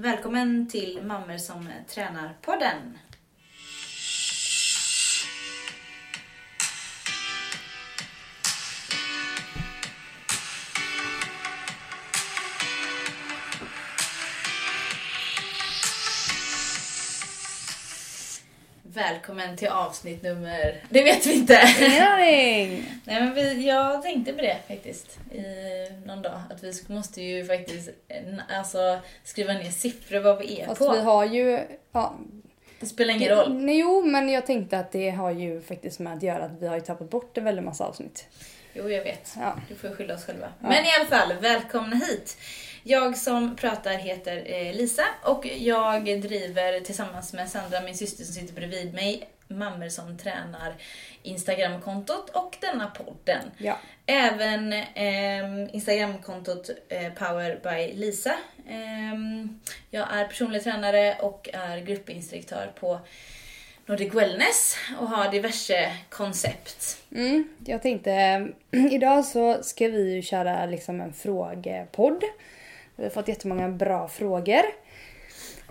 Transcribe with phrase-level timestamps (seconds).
[0.00, 2.98] Välkommen till Mammor som tränar podden.
[19.08, 20.84] Välkommen till avsnitt nummer...
[20.88, 21.60] Det vet vi inte!
[21.80, 22.84] Ingen aning!
[23.04, 25.42] Nej men vi, jag tänkte på det faktiskt i
[26.06, 26.42] någon dag.
[26.50, 30.92] Att vi måste ju faktiskt eh, alltså, skriva ner siffror vad vi är Fast på.
[30.92, 31.60] vi har ju...
[31.92, 32.18] Ja,
[32.80, 33.54] Det spelar ingen roll.
[33.54, 36.66] Nej, Jo, men jag tänkte att det har ju faktiskt med att göra att vi
[36.66, 38.26] har ju tappat bort en väldig massa avsnitt.
[38.74, 39.34] Jo, jag vet.
[39.36, 39.56] Ja.
[39.68, 40.48] Du får skylla oss själva.
[40.60, 40.68] Ja.
[40.68, 42.36] Men i alla fall, välkomna hit.
[42.82, 48.34] Jag som pratar heter eh, Lisa och jag driver tillsammans med Sandra, min syster som
[48.34, 50.74] sitter bredvid mig, Mammor som tränar
[51.22, 53.50] Instagramkontot och denna podden.
[53.58, 53.78] Ja.
[54.06, 58.34] Även ehm, Instagramkontot eh, Power by Lisa.
[58.68, 63.00] Ehm, jag är personlig tränare och är gruppinstruktör på
[63.86, 66.98] Nordic Wellness och har diverse koncept.
[67.14, 68.48] Mm, jag tänkte,
[68.90, 72.24] idag så ska vi ju köra liksom en frågepodd.
[73.00, 74.62] Vi har fått jättemånga bra frågor.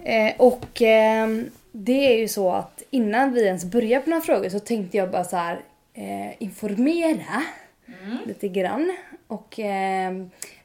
[0.04, 1.28] Eh, och eh,
[1.72, 5.12] det är ju så att innan vi ens börjar på några frågor så tänkte jag
[5.12, 5.62] bara så här
[5.94, 7.44] eh, informera
[8.26, 8.98] lite grann.
[9.28, 10.14] Och eh,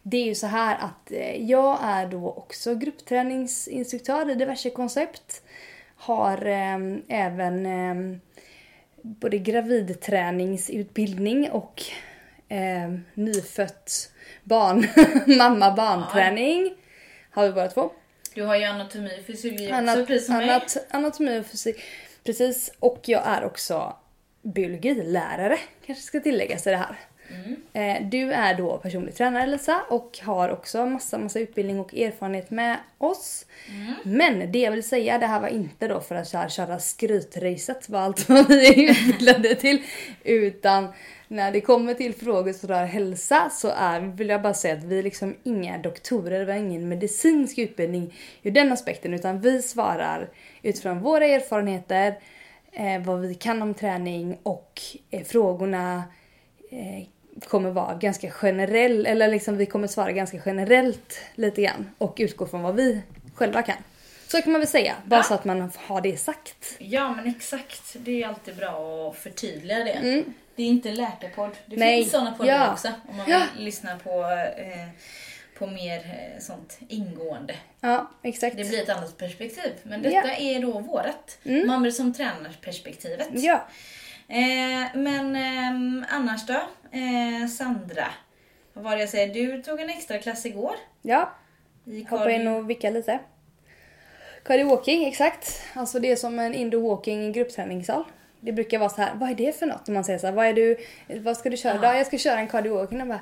[0.03, 5.43] det är ju så här att eh, jag är då också gruppträningsinstruktör i diverse koncept.
[5.97, 7.95] Har eh, även eh,
[9.03, 11.83] både gravidträningsutbildning och
[12.49, 14.14] eh, nyfött
[14.45, 14.87] barn,
[15.39, 16.75] mamma-barnträning.
[17.31, 17.91] Har vi båda två.
[18.35, 20.49] Du har ju anatomi och fysiologi också, Anat- precis som mig.
[20.51, 21.77] anat- anatomi och fysik.
[22.25, 22.73] Precis.
[22.79, 23.97] Och jag är också
[24.43, 26.97] biologilärare, kanske ska tilläggas i det här.
[27.31, 27.57] Mm.
[28.03, 32.51] Eh, Du är då personlig tränare Lisa och har också massa, massa utbildning och erfarenhet
[32.51, 33.47] med oss.
[33.69, 33.95] Mm.
[34.05, 36.79] Men det jag vill säga, det här var inte då för att så här, köra
[36.79, 39.83] skrytracet var allt vad vi är utbildade till.
[40.25, 40.93] Utan
[41.29, 44.85] när det kommer till frågor som rör hälsa så är, vill jag bara säga att
[44.85, 49.15] vi är liksom inga doktorer, vi har ingen medicinsk utbildning ur den aspekten.
[49.15, 50.29] Utan vi svarar
[50.63, 52.19] utifrån våra erfarenheter,
[52.73, 54.81] eh, vad vi kan om träning och
[55.11, 56.03] eh, frågorna
[56.71, 57.07] eh,
[57.49, 62.47] kommer vara ganska generell, eller liksom vi kommer svara ganska generellt lite grann och utgå
[62.47, 63.03] från vad vi
[63.35, 63.77] själva kan.
[64.29, 65.23] Så kan man väl säga, bara Ja.
[65.23, 66.77] så att man har det sagt.
[66.79, 69.91] Ja men exakt, det är alltid bra att förtydliga det.
[69.93, 70.35] Mm.
[70.57, 71.51] Det är inte läkarpodd.
[71.67, 72.01] Det Nej.
[72.01, 72.73] finns sådana poddar Ja.
[72.73, 73.43] också om man Ja.
[73.57, 74.11] vill lyssna på,
[74.57, 74.89] eh,
[75.59, 77.55] på mer eh, sånt ingående.
[77.81, 78.57] Ja, exakt.
[78.57, 79.73] Det blir ett annat perspektiv.
[79.83, 81.39] Men detta är då vårat.
[81.45, 81.67] Mm.
[81.67, 83.29] Mammor som tränar perspektivet.
[83.33, 83.65] Ja.
[84.29, 86.63] Eh, men ehm, annars då?
[86.93, 88.07] Eh, Sandra,
[88.73, 89.35] vad var det jag säger?
[89.35, 90.75] Du tog en extra klass igår.
[91.03, 91.33] Ja,
[91.85, 93.19] I hoppa in och vicka lite.
[94.45, 95.63] Cardio walking, exakt.
[95.75, 98.05] Alltså det är som en indoor walking gruppträningssal.
[98.45, 99.87] Det brukar vara så här, vad är det för något?
[99.87, 100.77] När man säger så här, vad är du,
[101.21, 101.79] vad ska du köra Ja.
[101.79, 101.99] idag?
[101.99, 103.01] Jag ska köra en cardio walking.
[103.01, 103.21] Och bara,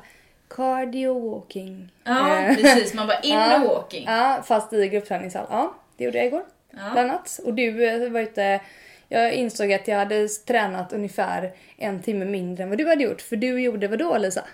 [0.49, 1.93] cardio walking.
[2.05, 2.95] Ja, Eh, precis.
[2.95, 3.59] Man bara in Ja.
[3.69, 4.05] walking.
[4.07, 5.47] Ja, fast i gruppträningssal.
[5.51, 6.43] Ja, det gjorde jag igår.
[6.71, 6.91] Ja.
[6.93, 7.41] Bland annat.
[7.45, 8.61] Och du eh, var ute...
[9.09, 13.21] Jag insåg att jag hade tränat ungefär en timme mindre än vad du hade gjort.
[13.21, 14.45] För du gjorde vad då Lisa?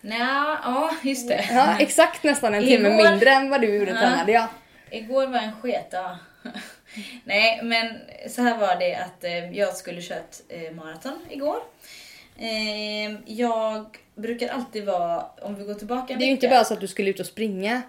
[0.00, 1.44] Nja, ja just det.
[1.50, 3.96] Ja, exakt nästan en timme Igår- mindre än vad du gjorde Ja.
[4.00, 4.46] tränade jag.
[4.90, 6.18] Igår var en sketa.
[7.24, 7.98] Nej, men
[8.28, 11.56] så här var det att eh, jag skulle köra ett eh, maraton igår.
[12.38, 16.74] Eh, jag brukar alltid vara, om vi går tillbaka Det är ju inte bara så
[16.74, 17.82] att du skulle ut och springa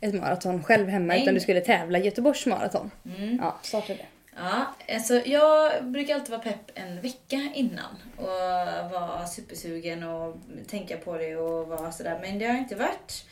[0.00, 1.22] ett maraton själv hemma Nej.
[1.22, 2.90] utan du skulle tävla Göteborgs maraton.
[3.18, 3.38] Mm.
[3.42, 4.06] Ja, det.
[4.36, 10.96] Ja, alltså jag brukar alltid vara pepp en vecka innan och vara supersugen och tänka
[10.96, 12.18] på det och vara sådär.
[12.22, 13.24] Men det har inte varit.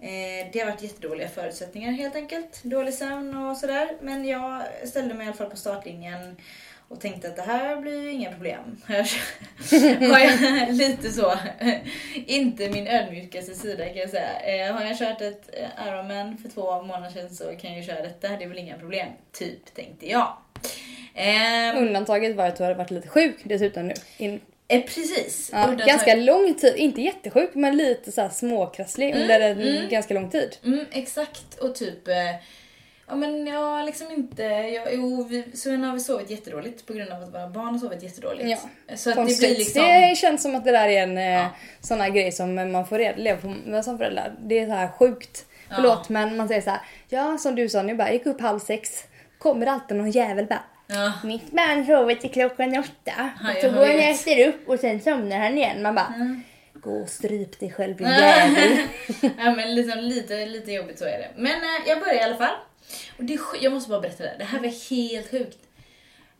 [0.00, 2.62] Eh, det har varit jättedåliga förutsättningar helt enkelt.
[2.62, 3.88] Dålig sömn och sådär.
[4.00, 6.36] Men jag ställde mig i alla fall på startlinjen
[6.88, 8.76] och tänkte att det här blir ju inga problem.
[10.10, 11.34] Har jag lite så,
[12.14, 14.40] inte min ödmjukaste sida kan jag säga.
[14.40, 17.86] Eh, har jag kört ett eh, Ironman för två månader sedan så kan jag ju
[17.86, 19.08] köra detta, det är väl inga problem.
[19.32, 20.36] Typ, tänkte jag.
[21.14, 23.94] Eh, Undantaget var att du hade varit lite sjuk dessutom nu.
[24.16, 25.50] In, eh, precis.
[25.52, 29.88] ja, ganska lång tid, inte jättesjuk men lite så här småkrasslig under en mm.
[29.88, 30.56] ganska lång tid.
[30.64, 31.58] Mm, exakt.
[31.60, 32.08] Och typ...
[32.08, 32.14] Eh,
[33.08, 34.42] ja men jag liksom inte...
[34.42, 37.78] Jag, jo, vi, så har vi sovit jättedåligt på grund av att våra barn har
[37.78, 38.48] sovit jättedåligt.
[38.86, 38.96] Ja.
[38.96, 39.48] Så att det Konstigt.
[39.48, 39.82] blir liksom...
[39.82, 41.48] Det känns som att det där är en eh, Ja.
[41.80, 44.34] sån här grej som man får leva på med som förälder.
[44.40, 45.46] Det är så här sjukt.
[45.68, 45.74] Ja.
[45.76, 46.80] Förlåt men man säger så här.
[47.08, 49.04] Ja som du sa nu bara, jag gick upp halv sex.
[49.38, 50.62] Kommer alltid någon jävel bara.
[50.92, 51.12] Ja.
[51.24, 53.30] Mitt barn sover till klockan åtta.
[53.42, 55.82] Ja, och så går han och äter upp och sen somnar han igen.
[55.82, 56.12] Man bara.
[56.16, 56.42] Mm.
[56.74, 58.78] Gå och stryp dig själv din jävel.
[59.38, 61.28] ja, men liksom lite, lite jobbigt så är det.
[61.36, 62.54] Men eh, jag börjar i alla fall.
[63.18, 64.38] Och det, jag måste bara berätta det här.
[64.38, 65.58] Det här var helt sjukt.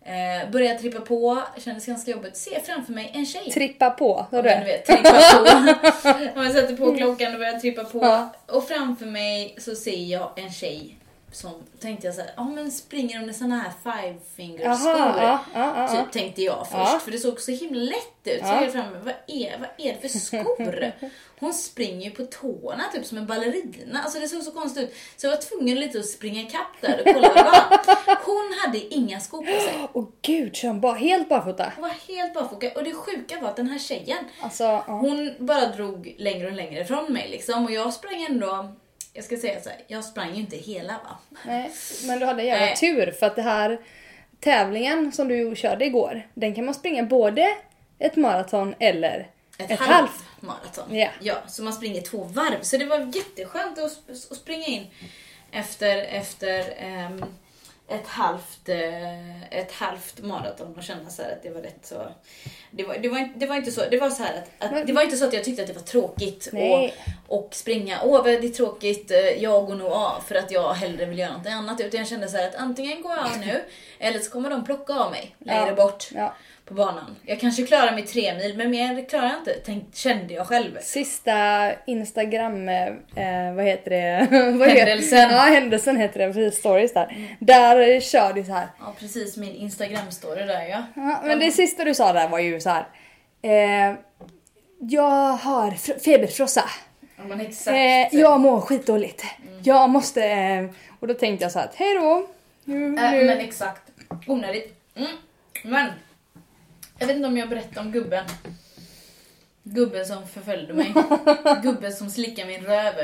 [0.05, 2.37] Eh, började trippa på, kändes ganska jobbigt.
[2.37, 3.50] Ser framför mig en tjej.
[3.50, 4.65] Trippa på, sa Ja, du du?
[4.65, 6.35] vet, trippa på.
[6.41, 7.99] Man sätter på klockan och börjar trippa på.
[7.99, 8.35] Ja.
[8.47, 10.98] Och framför mig så ser jag en tjej
[11.32, 14.90] som tänkte jag såhär, ja men springer under såna här five finger skor.
[14.98, 15.88] ja, ja, ja.
[15.88, 17.94] Typ tänkte jag först, för det såg så himla lätt
[18.25, 18.40] ut.
[18.40, 18.62] Så Ja.
[18.62, 20.92] jag framme, vad är, vad är det för skor?
[21.40, 24.00] Hon springer ju på tårna typ som en ballerina.
[24.02, 24.94] Alltså det såg så konstigt ut.
[25.16, 28.16] Så jag var tvungen lite att springa ikapp där och kolla vad.
[28.25, 29.88] Hon hade inga skor på sig.
[29.92, 31.72] Åh gud, kör hon bara helt barfota?
[31.76, 32.66] Hon var helt barfota.
[32.76, 36.84] Och det sjuka var att den här tjejen, Alltså, hon bara drog längre och längre
[36.84, 37.64] från mig liksom.
[37.64, 38.72] Och jag sprang ändå,
[39.19, 41.19] jag ska säga så här, jag sprang ju inte hela va.
[41.47, 41.70] Nej,
[42.06, 42.76] men du hade jävla Nej.
[42.76, 43.79] tur för att det här
[44.41, 47.47] tävlingen som du körde igår, den kan man springa både
[47.99, 50.25] ett maraton eller Ett, ett, halvt halvt.
[50.41, 50.97] maraton.
[50.97, 51.09] Ja.
[51.20, 52.62] ja, så man springer två varv.
[52.62, 54.87] Så det var jätteskönt att, att springa in
[55.53, 57.25] efter, efter ehm,
[57.88, 62.08] ett, halvt, eh, ett halvt maraton och känna så här att det var rätt så...
[62.70, 64.70] Det var, det var, inte- det var inte så, det var så här att, att
[64.73, 66.94] Men- det var inte så att jag tyckte att det var tråkigt Nej.
[67.29, 67.99] och, och springa.
[68.05, 71.19] Åh, vad det är tråkigt, eh, jag går nog av för att jag hellre vill
[71.19, 71.81] göra något annat.
[71.81, 73.62] Utan jag kände så här att antingen går jag av nu
[73.99, 75.75] eller så kommer de plocka av mig längre Ja.
[75.75, 76.35] bort Ja.
[76.69, 77.17] På banan.
[77.26, 80.79] Jag kanske klarar mig tre mil, men mer klarar jag inte, tänk, kände jag själv.
[80.81, 84.26] Sista Instagram, eh, vad heter det?
[84.59, 85.31] vad heter- Händelsen.
[85.31, 87.37] Ja, händelsen heter det, precis, stories där.
[87.41, 88.67] Där eh, kör du så här.
[88.81, 90.82] Ja, precis min Instagram-story där ja.
[90.94, 92.87] Ja, men det sista du sa där var ju så här.
[93.43, 93.94] Eh,
[94.81, 96.64] jag har fr- feberfrossa.
[97.67, 97.73] Ja.
[97.73, 99.25] Eh, jag mår skitdåligt.
[99.62, 100.25] Jag måste...
[100.25, 100.64] Eh,
[101.00, 102.26] och då tänkte jag så här, att, hej då.
[102.64, 103.25] Nu, Äh, nu.
[103.25, 103.82] men exakt.
[104.26, 104.75] Onödigt.
[104.97, 105.09] Mm.
[105.64, 105.87] Men,
[106.99, 108.25] jag vet inte om jag berättade om gubben.
[109.62, 110.95] Gubben som förföljde mig.
[111.62, 112.95] gubben som slickade min röv.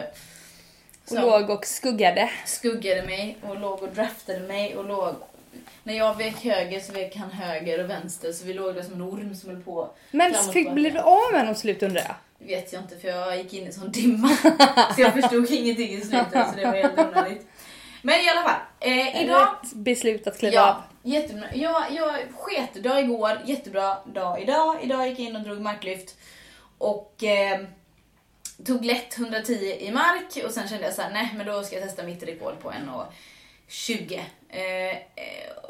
[1.10, 2.30] och låg och skuggade.
[2.46, 5.14] skuggade mig och låg och draftade mig och låg...
[5.82, 8.94] När jag vek höger så vek han höger och vänster så vi låg där som
[8.94, 12.14] en orm som höll på Men fick, blev du av med honom slut undrar jag?
[12.38, 14.28] Det vet jag inte för jag gick in i sån dimma.
[14.94, 17.46] så jag förstod ingenting i slutet så det var helt onödigt.
[18.06, 19.56] Men i alla fall, eh, idag...
[19.62, 20.82] Rätt beslut att kliva av.
[21.02, 21.46] Ja, jättebra.
[21.54, 24.82] Jag, jag sket dag igår, jättebra dag idag.
[24.82, 26.16] Idag gick jag in och drog marklyft.
[26.78, 27.60] Och eh,
[28.66, 31.76] tog lätt 110 i mark och sen kände jag så här: nej men då ska
[31.76, 34.20] jag testa mitt rekord på 1,20.
[34.48, 34.96] Eh, eh,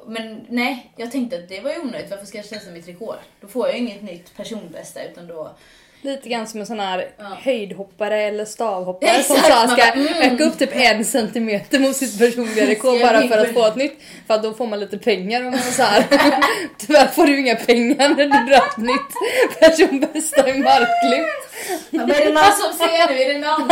[0.07, 3.19] men nej, jag tänkte att det var ju onödigt, varför ska jag testa mitt rekord?
[3.41, 5.57] Då får jag ju inget nytt personbästa utan då
[6.05, 7.25] Lite grann som en sån här Ja.
[7.43, 10.33] höjdhoppare eller stavhoppare som Exakt, så här man ska mm.
[10.35, 13.99] öka upp typ en centimeter mot sitt personliga rekord bara för att få ett nytt.
[14.27, 16.05] För att då får man lite pengar och man så här.
[16.79, 19.13] Tyvärr får du inga pengar när du drar ett nytt
[19.61, 21.91] personbästa i marklyft.
[21.91, 23.21] Men är det någon som ser nu?
[23.23, 23.71] Är det någon?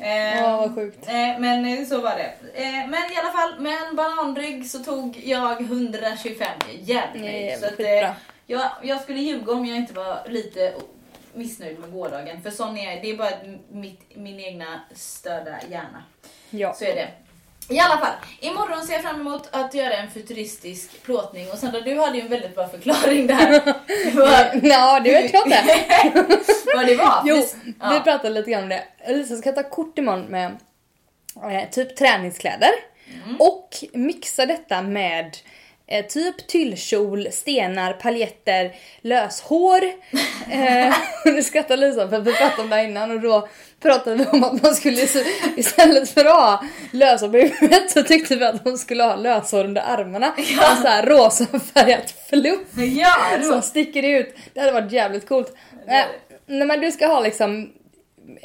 [0.00, 1.08] Eh, Ja, vad sjukt.
[1.08, 2.60] eh, men eh, så var det.
[2.62, 6.48] Eh, men i alla fall, med en bananrygg så tog jag 125.
[6.80, 7.58] Jävligt Nej, nöjd.
[7.60, 7.98] Så att, skitbra.
[8.00, 8.10] eh,
[8.46, 10.72] jag, jag skulle ljuga om jag inte var lite
[11.38, 12.42] missnöjd med gårdagen.
[12.42, 13.30] För sån är det är bara
[13.70, 16.02] mitt, min egna störda hjärna.
[16.50, 16.74] Ja.
[16.74, 17.08] Så är det.
[17.74, 21.50] I alla fall, imorgon ser jag fram emot att göra en futuristisk plåtning.
[21.50, 23.60] Och Sandra, du hade ju en väldigt bra förklaring där.
[24.14, 25.64] Vad- Ja, det vet jag inte.
[26.76, 27.22] vad det var.
[27.24, 27.44] Jo,
[27.80, 27.90] Ja.
[27.92, 28.84] vi pratade lite grann om det.
[28.98, 30.56] Elisa ska ta kort imorgon med
[31.52, 32.70] eh, typ träningskläder
[33.24, 33.36] Mm.
[33.40, 35.36] och mixa detta med
[35.88, 39.84] eh, typ tyllkjol, stenar, paljetter, löshår.
[40.50, 43.48] eh, nu skrattar Lisa för att vi pratade om det här innan och då
[43.82, 45.02] pratade vi om att man skulle
[45.56, 49.64] istället för att ha löshår på huvudet så tyckte vi att hon skulle ha löshår
[49.64, 50.34] under armarna.
[50.36, 50.76] Ja.
[50.82, 54.36] Så här rosa färgat fluff Ja, som sticker ut.
[54.54, 55.52] Det hade varit jävligt coolt.
[55.86, 56.04] Äh,
[56.46, 57.72] nej men du ska ha liksom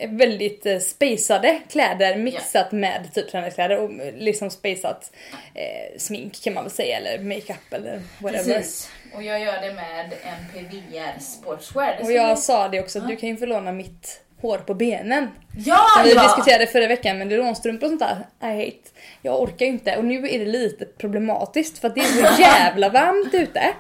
[0.08, 5.12] väldigt eh, spacade kläder mixat med typ träningskläder och eh, liksom spacat
[5.54, 8.44] eh, smink kan man väl säga eller makeup eller whatever.
[8.44, 8.90] Precis.
[9.16, 12.00] Och jag gör det med MPVR Sportswear.
[12.02, 15.28] Och jag sa det också, att du kan ju få låna mitt hår på benen.
[15.66, 16.24] Ja, Som vi ja!
[16.24, 18.50] diskuterade förra veckan med nylonstrumpor och sånt där.
[18.50, 18.90] I hate.
[19.22, 22.42] Jag orkar ju inte och nu är det lite problematiskt för att det är så
[22.42, 23.74] jävla varmt ute.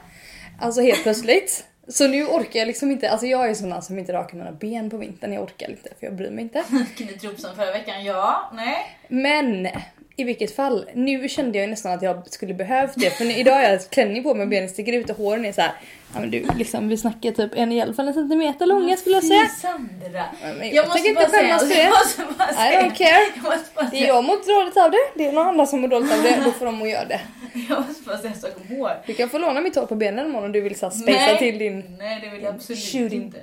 [0.59, 1.65] Alltså helt plötsligt.
[1.87, 4.89] Så nu orkar jag liksom inte, alltså jag är sån som inte rakar mina ben
[4.89, 6.63] på vintern, jag orkar inte för jag bryr mig inte.
[6.95, 8.03] Knyter ihop som förra veckan.
[8.05, 8.97] Ja, nej.
[9.07, 9.67] Men
[10.15, 13.61] i vilket fall, nu kände jag nästan att jag skulle behövt det för idag har
[13.61, 15.71] jag klänning på mig och benen sticker ut och håren är så här.
[16.13, 19.15] Ja men du liksom vi snackar typ en i alla fall en centimeter långa skulle
[19.15, 19.47] jag säga.
[19.47, 20.25] Sandra.
[20.59, 21.81] men jag tänker inte skämmas för det.
[21.83, 23.23] Jag måste I don't care.
[23.35, 25.81] Jag måste bara Det är jag mår dåligt av det, det är någon annan som
[25.81, 27.21] mår dåligt av det, då får de att göra det.
[27.69, 28.91] Jag måste bara säga en sak om hår.
[29.05, 31.57] Du kan få låna mitt hår på benen imorgon om du vill så spacea till
[31.57, 31.97] din...
[31.99, 33.23] Nej, det vill jag absolut Shooting.
[33.23, 33.39] inte.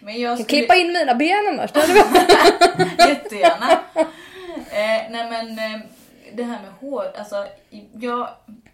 [0.00, 0.58] Men jag kan skulle...
[0.58, 1.70] klippa in mina ben annars.
[3.08, 3.80] Jättegärna.
[4.70, 5.80] Eh, nej men eh,
[6.40, 7.46] det här med hår, alltså
[7.92, 8.28] jag,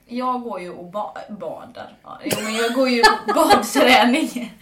[0.07, 1.97] jag går ju och ba badar.
[2.03, 3.03] Ja, jo, men jag går ju
[3.35, 4.53] badträning.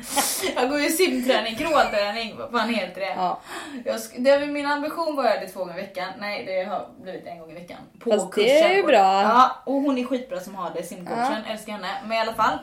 [0.56, 3.14] Jag går ju simträning, crawlträning, vad fan heter det?
[3.16, 3.40] ja.
[3.84, 6.08] Jag, det min ambition var det två gånger i veckan.
[6.18, 7.78] Nej, det har blivit en gång i veckan.
[8.00, 8.70] På Fast det kursen.
[8.70, 9.22] är ju bra.
[9.22, 11.44] Ja, och hon är skitbra som har det, simcoachen.
[11.50, 11.88] Älskar henne.
[12.04, 12.58] Men i alla fall.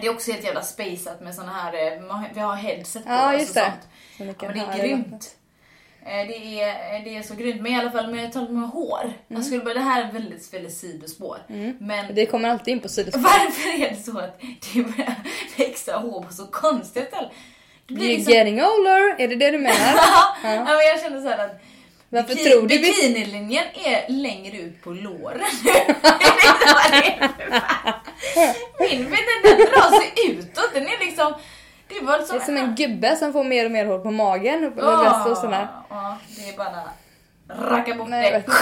[0.00, 3.34] Det är också helt jävla spaceat med såna här, eh, vi har headset på Ja,
[3.34, 3.70] just och det.
[3.70, 3.88] sånt.
[4.38, 5.36] Så Ja, men det är grymt.
[6.06, 7.60] Eh, Det är, det är så grymt.
[7.62, 9.12] Men i alla fall med talet med hår.
[9.28, 11.38] Jag skulle bara, det här är väldigt, väldigt sidospår.
[11.78, 13.20] Men Det kommer alltid in på sidospår.
[13.20, 14.40] varför är det så att
[14.74, 15.14] det börjar
[15.56, 17.30] växa hår på så konstiga ställen?
[17.86, 18.32] Det blir You're liksom...
[18.32, 19.74] getting older, är det det du menar?
[20.44, 21.60] ja, men jag känner så här att
[22.08, 22.82] Varför biki- tror du vi...
[22.82, 25.40] bikinilinjen är längre ut på låren.
[25.64, 25.76] Jag
[27.06, 27.30] är.
[28.90, 30.70] Min vet den drar sig utåt.
[30.74, 31.34] Den är liksom...
[31.88, 34.64] Det var Det är som en gubbe som får mer och mer hår på magen
[34.64, 35.68] och bröstet och sådär.
[36.56, 36.90] Bara
[37.48, 38.52] racka bort Nej, jag inte.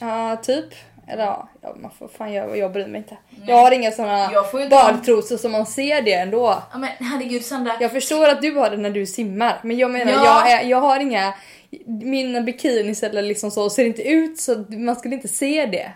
[0.00, 0.74] Ja, typ.
[1.08, 3.16] Eller ja, man får fan göra jag bryr mig inte.
[3.46, 6.62] Jag har inga såna Jag badtrosor som man ser det ändå.
[6.72, 7.72] Ja, men herregud Sandra.
[7.80, 10.24] Jag förstår att du har det när du simmar, men jag menar Ja.
[10.24, 11.34] jag, är, jag har inga
[11.86, 15.92] mina bikinis eller liksom så ser inte ut så man skulle inte se det.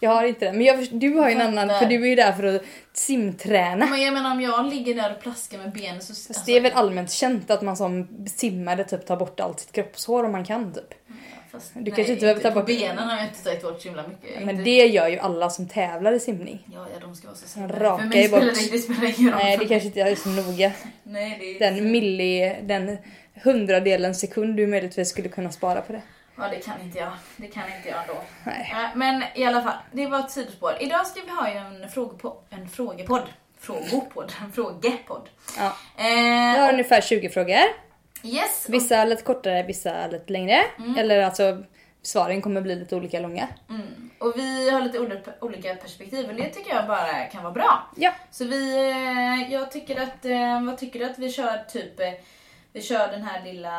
[0.00, 0.52] Jag har inte det.
[0.52, 3.86] Men jag, du har ju en annan, för du är ju där för att simträna.
[3.86, 6.12] Men jag menar om jag ligger där och plaskar med benen så...
[6.12, 9.60] alltså, Fast det är väl allmänt känt att man som simmare typ tar bort allt
[9.60, 10.94] sitt kroppshår om man kan typ.
[11.52, 14.04] fast, du kanske inte behöver ta bort- benen har jag inte tagit bort så himla
[14.08, 14.40] mycket.
[14.40, 16.66] Men Inte- det gör ju alla som tävlar i simning.
[16.74, 17.74] Ja, ja, de ska vara så snälla.
[17.74, 19.40] rakar För mig spelar det, spelar ingen roll.
[19.42, 20.72] Nej det kanske inte är så noga.
[21.02, 21.72] Nej, det är...
[21.72, 22.96] Den milli, den
[23.44, 26.02] hundradelen sekund du möjligtvis skulle kunna spara på det.
[26.40, 27.12] Ja, det kan inte jag.
[27.36, 28.14] Det kan inte jag då.
[28.44, 28.74] Nej.
[28.74, 30.76] Eh, Men i alla fall, det var ett sidospår.
[30.80, 33.22] Idag ska vi ha en, frågepo- en frågepodd.
[33.58, 34.32] Frågopodd.
[34.42, 35.28] En frågepodd.
[35.58, 35.72] Ja.
[35.98, 37.56] Eh, Jag har ungefär 20 frågor.
[38.22, 38.64] yes.
[38.68, 40.62] och- Vissa lite kortare, vissa lite längre.
[40.98, 41.62] Eller alltså
[42.02, 43.48] svaren kommer bli lite olika långa.
[43.68, 44.10] Mm.
[44.18, 44.98] Och vi har lite
[45.40, 47.82] olika, perspektiv och det tycker jag bara kan vara bra.
[47.96, 48.12] Ja.
[48.30, 52.00] Så vi, eh, jag tycker att, eh, vad tycker du att vi kör typ,
[52.72, 53.78] vi kör den här lilla...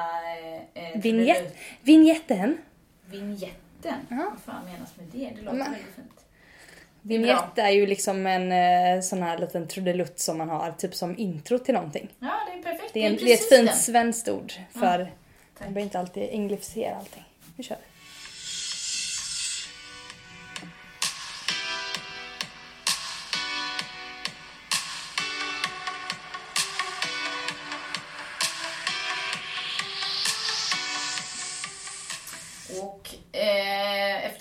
[0.74, 1.56] eh, eh, Vignett.
[1.82, 2.58] Vignetten.
[3.06, 3.96] Vignetten?
[4.10, 4.32] Ja.
[4.34, 5.32] Vad fan menas med det?
[5.36, 6.08] Det låter Men- väldigt fint.
[7.04, 10.72] Det är Vignett är ju liksom en eh, sån här liten trudelutt som man har
[10.72, 12.10] typ som intro till någonting.
[12.20, 12.94] Ja, det är perfekt.
[12.94, 13.78] Det är, en, det är precis ett fint den.
[13.78, 15.10] svenskt ord för Tack.
[15.60, 17.24] man behöver inte alltid englificera allting.
[17.58, 17.78] Vi kör.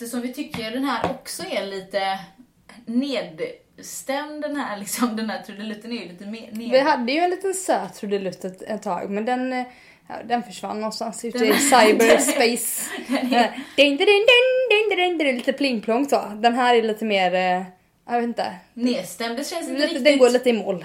[0.02, 2.18] Eftersom vi tycker den här också är lite
[2.86, 6.70] nedstämd, den här, liksom, den här trudelutten är ju lite mer ned...
[6.70, 9.66] Vi hade ju en liten söt trudelutt ett, ett tag men den, eh,
[10.08, 12.90] ja, den försvann någonstans ute i cyberspace.
[13.08, 13.42] Den Eh,
[15.26, 16.22] är, lite plingplong så.
[16.36, 17.64] Den här är lite mer, eh,
[18.06, 18.54] jag vet inte.
[18.74, 20.04] nedstämd, det känns inte Lite, riktigt...
[20.04, 20.84] den går lite i mål.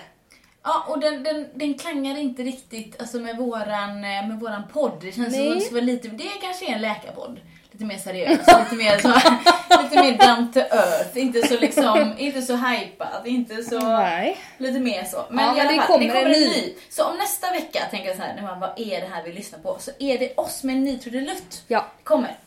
[0.64, 4.98] Ja, och den, den, den klangar inte riktigt alltså med, våran, med våran podd.
[5.02, 5.62] Det känns Nej.
[5.62, 7.40] som att det, lite, det kanske är en läkarpodd.
[7.76, 9.08] Lite mer seriös, lite mer, så,
[9.84, 11.18] lite mer down to earth.
[11.18, 13.80] Inte så liksom, inte så hypat, inte så...
[13.80, 14.38] Nej.
[14.58, 15.26] Lite mer så.
[15.30, 16.48] Men, Ja, i men alla fall, kommer det kommer en ny.
[16.48, 16.76] ny.
[16.90, 19.32] Så om nästa vecka tänker jag så här, när man, vad är det här vi
[19.34, 19.78] lyssnar på?
[19.80, 21.64] Så är det oss med en ny trudelutt.
[21.68, 21.86] Ja.
[22.04, 22.38] Kommer.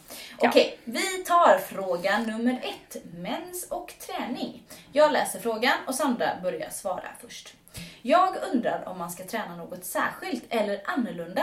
[0.40, 0.48] Ja.
[0.48, 2.96] Okej, vi tar fråga nummer ett.
[3.16, 4.62] Mens och träning.
[4.92, 7.54] Jag läser frågan och Sandra börjar svara först.
[8.02, 11.42] Jag undrar om man ska träna något särskilt eller annorlunda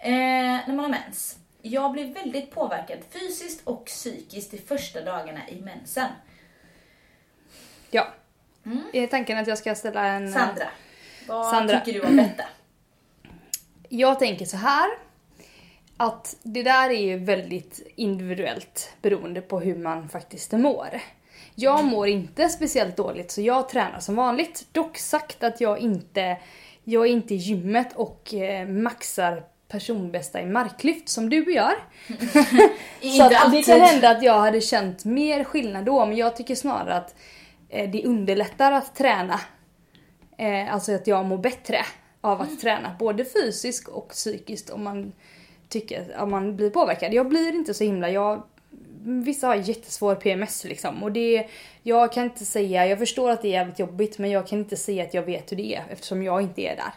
[0.00, 0.12] eh,
[0.66, 1.36] när man har mens.
[1.66, 6.06] Jag blir väldigt påverkad fysiskt och psykiskt de första dagarna i mensen.
[7.90, 8.06] Ja.
[8.92, 10.24] Är tanken att jag ska ställa en...
[10.26, 10.68] eh, Sandra,
[11.28, 11.80] vad Sandra.
[11.80, 12.44] tycker du om detta?
[13.88, 14.90] Jag tänker så här.
[15.96, 21.00] Att det där är ju väldigt individuellt beroende på hur man faktiskt mår.
[21.54, 24.66] Jag mår inte speciellt dåligt så jag tränar som vanligt.
[24.72, 26.36] Dock sagt att jag inte,
[26.84, 29.44] jag är inte i gymmet och eh, maxar
[29.74, 31.74] personbästa i marklyft som du gör.
[33.16, 36.54] Så att det kan hända att jag hade känt mer skillnad då men jag tycker
[36.54, 37.14] snarare att
[37.68, 39.40] eh, det underlättar att träna.
[40.38, 41.78] Eh, alltså att jag mår bättre
[42.20, 45.12] av att träna både fysiskt och psykiskt om man
[45.68, 47.14] tycker om man blir påverkad.
[47.14, 48.42] Jag blir inte så himla, jag
[49.06, 51.46] Vissa har jättesvår PMS liksom och det
[51.82, 54.76] Jag kan inte säga, jag förstår att det är jävligt jobbigt men jag kan inte
[54.76, 56.92] säga att jag vet hur det är eftersom jag inte är där.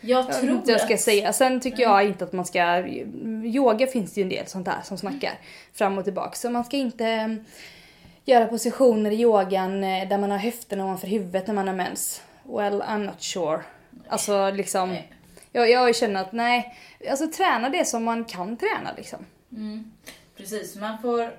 [0.00, 1.32] Jag tror jag ska att- säga.
[1.32, 2.86] Sen tycker jag inte att man ska...
[3.44, 5.32] Yoga finns det ju en del sånt där som snackar
[5.72, 6.34] fram och tillbaka.
[6.34, 7.44] Så man ska inte mm,
[8.24, 12.22] göra positioner i yogan eh, där man har höfterna ovanför huvudet när man har mens.
[12.42, 13.60] Well, I'm not sure.
[14.08, 14.88] Alltså liksom...
[14.88, 15.12] Nej.
[15.52, 16.76] Jag, jag känner att nej,
[17.10, 19.18] alltså träna det som man kan träna liksom.
[19.52, 19.92] Mm.
[20.36, 21.30] Precis, man får...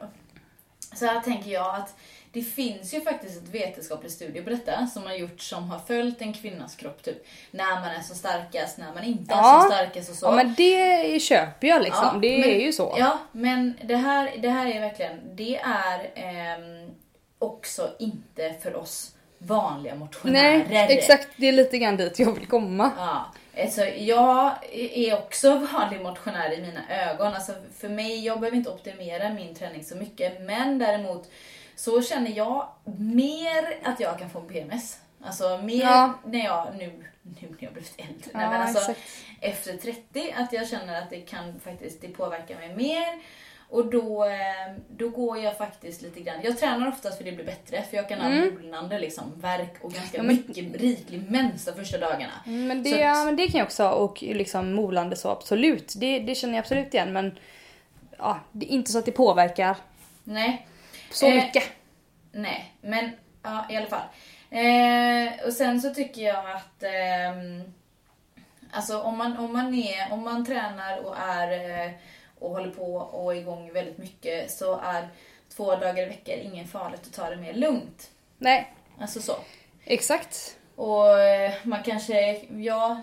[0.96, 1.96] Så här tänker jag att
[2.32, 6.22] det finns ju faktiskt ett vetenskapligt studie på detta som har gjorts som har följt
[6.22, 9.60] en kvinnas kropp typ när man är som starkast, när man inte är Ja.
[9.62, 10.26] som starkast och så.
[10.26, 12.96] Ja men det köper jag liksom, Ja, det men- är ju så.
[13.00, 16.92] Ja, men det här, det här är verkligen, det är ehm,
[17.40, 20.66] också inte för oss vanliga motionärer.
[20.70, 22.92] nej, exakt det är lite grann dit jag vill komma.
[22.98, 23.26] Ja,
[23.64, 24.52] alltså jag
[24.94, 27.34] är också vanlig motionär i mina ögon.
[27.34, 30.42] Alltså för mig, jag behöver inte optimera min träning så mycket.
[30.42, 31.30] Men däremot
[31.78, 32.68] så känner jag
[33.00, 34.98] mer att jag kan få en PMS.
[35.22, 36.14] Alltså mer Ja.
[36.26, 36.86] när jag nu,
[37.22, 38.30] nu när jag blivit äldre.
[38.34, 39.00] Ja, men alltså, exakt.
[39.42, 43.20] efter 30 att jag känner att det kan faktiskt det påverkar mig mer.
[43.70, 47.46] Och då, eh, då går jag faktiskt lite grann, jag tränar oftast för det blir
[47.46, 50.32] bättre för jag kan ha molnande liksom, värk och ganska Mm.
[50.36, 52.34] Ja, men- mycket riklig mens de första dagarna.
[52.46, 55.94] Men det, att- ja, men det kan jag också ha och liksom molande så absolut.
[55.98, 57.40] Det, det känner jag absolut igen men
[58.18, 59.76] ja, det är inte så att det påverkar
[60.24, 60.68] Nej,
[61.12, 61.64] så Eh, mycket.
[62.32, 63.12] nej, men
[63.44, 64.08] ja, i alla fall.
[64.50, 67.74] Eh, och sen så tycker jag att ehm,
[68.72, 71.52] alltså om man, om, man är, om man tränar och är
[71.86, 71.92] eh,
[72.40, 75.08] och håller på och är igång väldigt mycket så är
[75.56, 78.10] två dagar i veckan ingen farligt att ta det mer lugnt.
[78.38, 79.36] Nej, Alltså så.
[79.86, 80.58] exakt.
[80.76, 83.02] Och eh, man kanske, ja,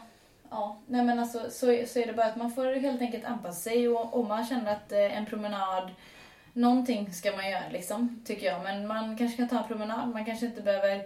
[0.50, 3.60] ja, nej men alltså så, så är det bara att man får helt enkelt anpassa
[3.60, 5.90] sig och om man känner att eh, en promenad,
[6.54, 8.62] någonting ska man göra liksom, tycker jag.
[8.62, 10.96] Men man kanske kan ta en promenad, man kanske inte behöver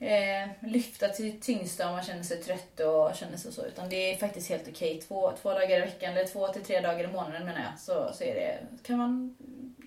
[0.00, 3.64] eh, lyfta till tyngsta om man känner sig trött och känner sig så.
[3.66, 5.00] Utan det är faktiskt helt okej.
[5.08, 8.12] Två, två dagar i veckan, eller två till tre dagar i månaden menar jag, så,
[8.14, 9.36] så är det, kan man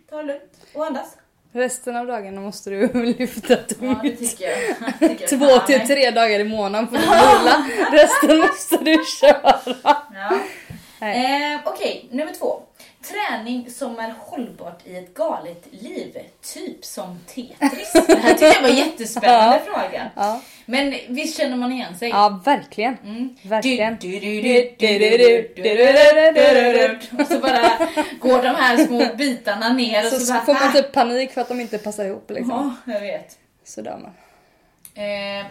[0.09, 1.17] ta det lugnt och andas.
[1.51, 3.81] Resten av dagarna måste du lyfta tungt.
[3.81, 4.59] Ja, det tycker jag.
[4.99, 5.59] Det tycker jag.
[5.59, 7.65] Två till tre dagar i månaden får du vila.
[7.91, 9.59] Resten måste du köra.
[10.13, 10.39] Ja.
[11.07, 12.61] Eh, Okej, nummer två.
[13.07, 16.17] Träning som är hållbart i ett galet liv,
[16.53, 17.93] typ som Tetris.
[18.07, 19.73] Det här tyckte jag var en jättespännande ja.
[19.73, 20.11] fråga.
[20.15, 20.41] Ja.
[20.65, 22.09] Men visst känner man igen sig?
[22.09, 22.97] Ja, verkligen.
[23.03, 23.35] Mm.
[23.43, 23.93] Verkligen.
[27.19, 27.71] Och så bara
[28.19, 31.41] går de här små bitarna ner och så, så bara, får man typ panik för
[31.41, 32.79] att de inte passar ihop liksom.
[32.85, 33.37] Ja, jag vet.
[33.63, 34.13] Så dör man.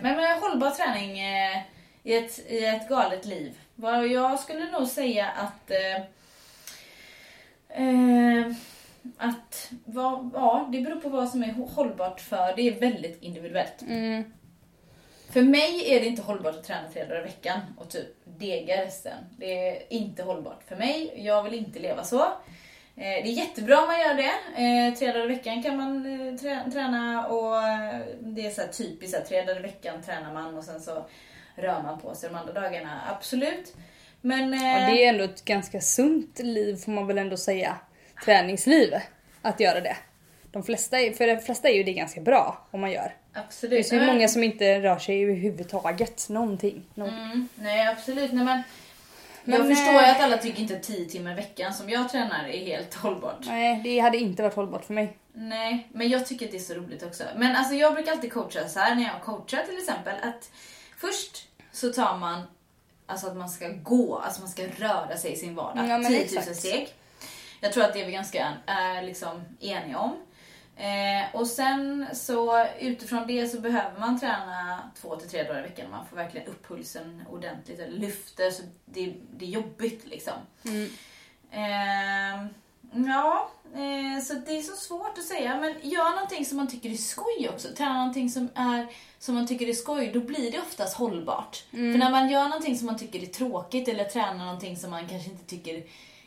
[0.02, 1.20] Men med hållbar träning
[2.02, 3.58] i, ett, i ett galet liv.
[4.12, 5.70] Jag skulle nog säga att
[7.74, 8.52] eh,
[9.18, 12.52] att vad, ja, det beror på vad som är hållbart för.
[12.56, 13.82] Det är väldigt individuellt.
[13.82, 14.32] Mm.
[15.30, 18.84] För mig är det inte hållbart att träna tre dagar i veckan och typ dega
[18.84, 19.18] resten.
[19.38, 21.12] Det är inte hållbart för mig.
[21.16, 22.22] Jag vill inte leva så.
[22.22, 22.32] Eh,
[22.96, 24.62] Det är jättebra om man gör det.
[24.62, 27.54] Eh, Tre dagar i veckan kan man eh, trä- träna och
[28.20, 31.04] det är så typiskt, så här, tre dagar i veckan tränar man och sen så
[31.56, 33.00] rör man på sig de andra dagarna.
[33.10, 33.74] Absolut.
[34.24, 34.54] Men...
[34.54, 37.76] eh, Och det är ändå ett ganska sunt liv får man väl ändå säga.
[38.24, 38.94] Träningsliv.
[39.42, 39.96] Att göra det.
[40.52, 43.14] De flesta, är- för de flesta är ju det ganska bra om man gör.
[43.32, 43.88] Det Absolut.
[43.88, 46.28] finns ju många som inte rör sig överhuvudtaget.
[46.28, 46.84] Någonting.
[46.94, 48.32] Nå- Mm, nej, absolut.
[48.32, 48.62] Nej, men,
[49.44, 52.08] Men, jag förstår eh, ju att alla tycker inte 10 timmar i veckan som jag
[52.10, 53.38] tränar är helt hållbart.
[53.46, 55.16] Nej, det hade inte varit hållbart för mig.
[55.32, 57.24] Nej, men jag tycker att det är så roligt också.
[57.36, 60.50] Men alltså jag brukar alltid coacha så här när jag coachar till exempel att
[60.96, 62.42] först så tar man
[63.06, 65.88] alltså att man ska gå, alltså man ska röra sig i sin vardag.
[65.88, 66.56] Ja, men 10 000 exakt.
[66.56, 66.94] steg.
[67.60, 70.16] Jag tror att det är vi ganska är liksom eniga om.
[70.76, 75.62] Eh, och sen så utifrån det så behöver man träna två till tre dagar i
[75.62, 75.90] veckan.
[75.90, 80.34] Man får verkligen upp pulsen ordentligt, eller lyfter så det, det är jobbigt liksom.
[80.64, 80.90] Mm.
[81.50, 82.46] Eh,
[83.06, 83.53] ja, eh,
[84.24, 85.56] så det är så svårt att säga.
[85.56, 87.68] Men gör någonting som man tycker är skoj också.
[87.68, 88.86] Träna någonting som, är,
[89.18, 91.64] som man tycker är skoj, då blir det oftast hållbart.
[91.72, 91.92] Mm.
[91.92, 95.08] För när man gör någonting som man tycker är tråkigt eller tränar någonting som man
[95.08, 95.82] kanske inte tycker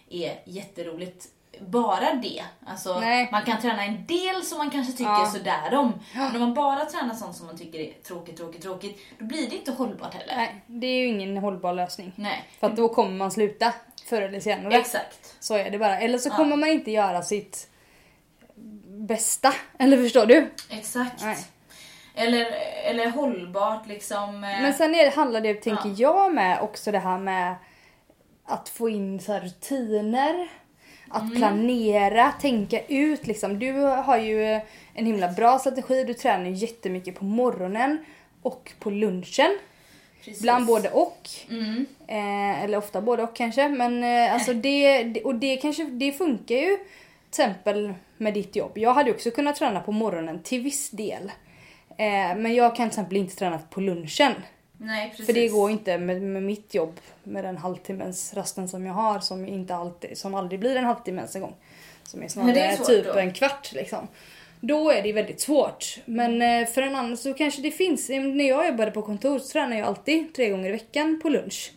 [0.09, 1.27] är jätteroligt,
[1.59, 2.43] bara det.
[2.65, 3.29] Alltså, Nej.
[3.31, 5.31] man kan träna en del som man kanske tycker Ja.
[5.33, 5.93] sådär om.
[6.13, 9.49] Men om man bara tränar sånt som man tycker är tråkigt, tråkigt, tråkigt, då blir
[9.49, 10.35] det inte hållbart heller.
[10.35, 12.11] Nej, det är ju ingen hållbar lösning.
[12.15, 12.43] Nej.
[12.59, 13.73] För att då kommer man sluta
[14.07, 14.75] förr eller senare.
[14.77, 15.35] Exakt.
[15.39, 15.99] Så är det bara.
[15.99, 17.67] Eller så kommer man inte göra sitt
[18.87, 19.53] bästa.
[19.79, 20.47] Eller förstår du?
[20.69, 21.23] Exakt.
[21.23, 21.37] Nej.
[22.15, 22.45] Eller,
[22.83, 24.29] eller hållbart liksom.
[24.43, 25.95] eh, Men sen är det, handlar det, tänker Ja.
[25.97, 27.55] jag, med också det här med
[28.45, 30.47] att få in så här rutiner.
[31.09, 31.35] Att Mm.
[31.35, 33.59] planera, tänka ut liksom.
[33.59, 34.43] Du har ju
[34.93, 36.03] en himla bra strategi.
[36.03, 38.05] Du tränar ju jättemycket på morgonen
[38.41, 39.57] och på lunchen.
[40.23, 40.41] Precis.
[40.41, 41.29] Ibland både och.
[41.49, 41.85] Mm.
[42.07, 43.69] Eh, eller ofta både och kanske.
[43.69, 48.77] Men eh, alltså det, och det kanske, det funkar ju till exempel med ditt jobb.
[48.77, 51.31] Jag hade också kunnat träna på morgonen till viss del.
[51.89, 54.33] Eh, men jag kan till exempel inte träna på lunchen.
[54.77, 55.25] Nej, precis.
[55.25, 59.19] För det går inte med, med mitt jobb med den halvtimmens rasten som jag har
[59.19, 61.55] som inte alltid, som aldrig blir en halvtimme ens en gång.
[62.03, 63.19] Som är snarare är typ då.
[63.19, 64.07] en kvart liksom.
[64.61, 65.97] Då är det väldigt svårt.
[66.05, 68.09] Men eh, för en annan så kanske det finns.
[68.09, 71.29] Eh, När jag jobbade på kontor så tränade jag alltid tre gånger i veckan på
[71.29, 71.71] lunch.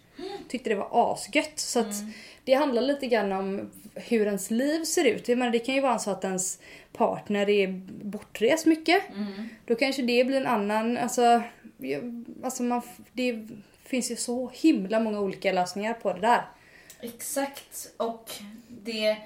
[0.49, 1.59] Tyckte det var asgött.
[1.59, 1.95] Så att
[2.45, 5.29] det handlar lite grann om hur ens liv ser ut.
[5.29, 6.59] Jag menar, det kan ju vara så att ens
[6.93, 7.66] partner är
[8.05, 9.03] bortrest mycket.
[9.66, 11.43] Då kanske det blir en annan, alltså,
[12.45, 13.47] alltså man, det
[13.85, 16.43] finns ju så himla många olika lösningar på det där.
[17.01, 17.90] Exakt.
[17.97, 18.31] Och
[18.69, 19.16] det,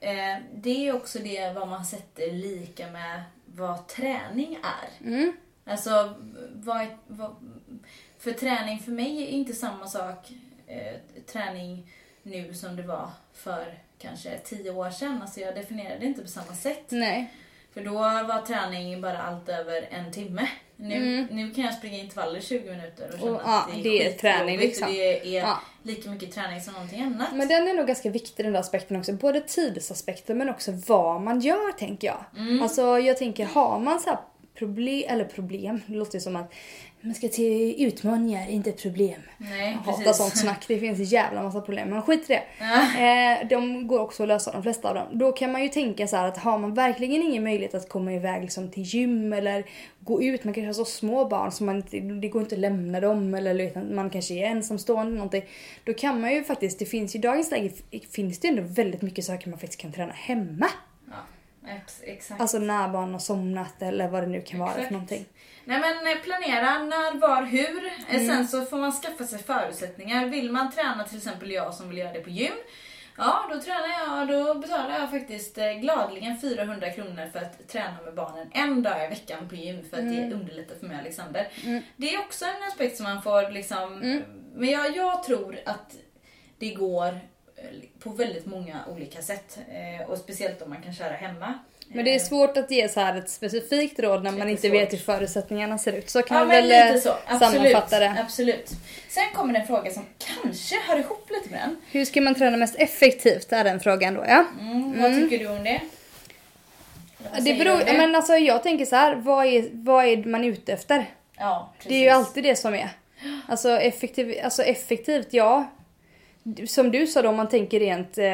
[0.00, 5.06] eh, det är också det vad man sätter lika med vad träning är.
[5.06, 5.36] Mm.
[5.64, 6.14] Alltså,
[6.52, 7.36] vad, vad,
[8.18, 10.32] för träning för mig är inte samma sak
[10.66, 15.22] eh, träning nu som det var för kanske tio år sedan.
[15.22, 16.84] Alltså jag definierade det inte på samma sätt.
[16.88, 17.32] Nej.
[17.76, 20.48] För då var träning bara allt över en timme.
[20.76, 23.34] Nu, nu kan jag springa intervaller i 20 minuter och känna Mm.
[23.34, 24.88] Och, ja, att det är, det är träning, liksom.
[24.92, 25.58] Det är Ja.
[25.82, 27.28] lika mycket träning som någonting annat.
[27.34, 29.12] Men den är nog ganska viktig den där aspekten också.
[29.12, 32.24] Både tidsaspekten men också vad man gör tänker jag.
[32.36, 32.62] Mm.
[32.62, 34.18] Alltså jag tänker har man så här
[34.54, 36.54] problem, eller problem, det låter ju som att
[37.06, 39.20] man ska till utmaningar, inte ett problem.
[39.38, 40.16] Nej, Jag hatar precis.
[40.16, 41.88] sånt snack, det finns en jävla massa problem.
[41.90, 42.42] Men skit i det.
[42.60, 43.00] Ja.
[43.42, 45.06] Eh, de går också att lösa, de flesta av dem.
[45.12, 48.42] Då kan man ju tänka så att har man verkligen ingen möjlighet att komma iväg
[48.42, 49.64] liksom till gym eller
[50.00, 52.60] gå ut, man kanske har så små barn så man inte, det går inte att
[52.60, 55.44] lämna dem eller man kanske är ensamstående eller någonting.
[55.84, 57.70] Då kan man ju faktiskt, det finns ju i dagens läge
[58.10, 60.66] finns det ju ändå väldigt mycket saker man faktiskt kan träna hemma.
[61.10, 61.14] Ja,
[61.76, 62.40] ex- exakt.
[62.40, 64.86] Alltså när barn har somnat eller vad det nu kan vara Exakt.
[64.86, 65.24] för någonting.
[65.68, 67.86] Nej men eh, planera när, var, hur.
[67.86, 68.26] Eh, Mm.
[68.26, 70.26] Sen så får man skaffa sig förutsättningar.
[70.26, 72.52] Vill man träna till exempel jag som vill göra det på gym.
[73.18, 77.96] Ja, då tränar jag, då betalar jag faktiskt eh, gladeligen 400 kronor för att träna
[78.04, 80.28] med barnen en dag i veckan på gym för att Mm.
[80.30, 81.48] det underlättar för mig och Alexander.
[81.96, 84.22] Det är också en aspekt som man får liksom, Mm.
[84.54, 85.96] men jag, jag tror att
[86.58, 87.20] det går
[87.98, 89.58] på väldigt många olika sätt.
[90.08, 91.54] Och speciellt om man kan köra hemma.
[91.88, 94.68] Men det är Eh, svårt att ge så här ett specifikt råd när man inte
[94.68, 96.10] vet hur förutsättningarna ser ut.
[96.10, 97.00] Så kan Ja man väl eh,
[97.38, 98.16] sammanfatta det.
[98.24, 98.70] absolut.
[99.08, 101.76] Sen kommer det en fråga som kanske hör ihop lite med den.
[101.90, 104.44] Hur ska man träna mest effektivt är den frågan då ja.
[104.60, 105.80] Mm, vad tycker du om det?
[107.40, 107.92] Det beror, det?
[107.98, 111.06] men alltså jag tänker så här, vad är, vad är man ute efter?
[111.38, 111.88] Ja, precis.
[111.88, 112.88] Det är ju alltid det som är.
[113.48, 115.66] Alltså, effektiv, alltså effektivt, ja.
[116.66, 118.24] Som du sa då, om man tänker rent eh,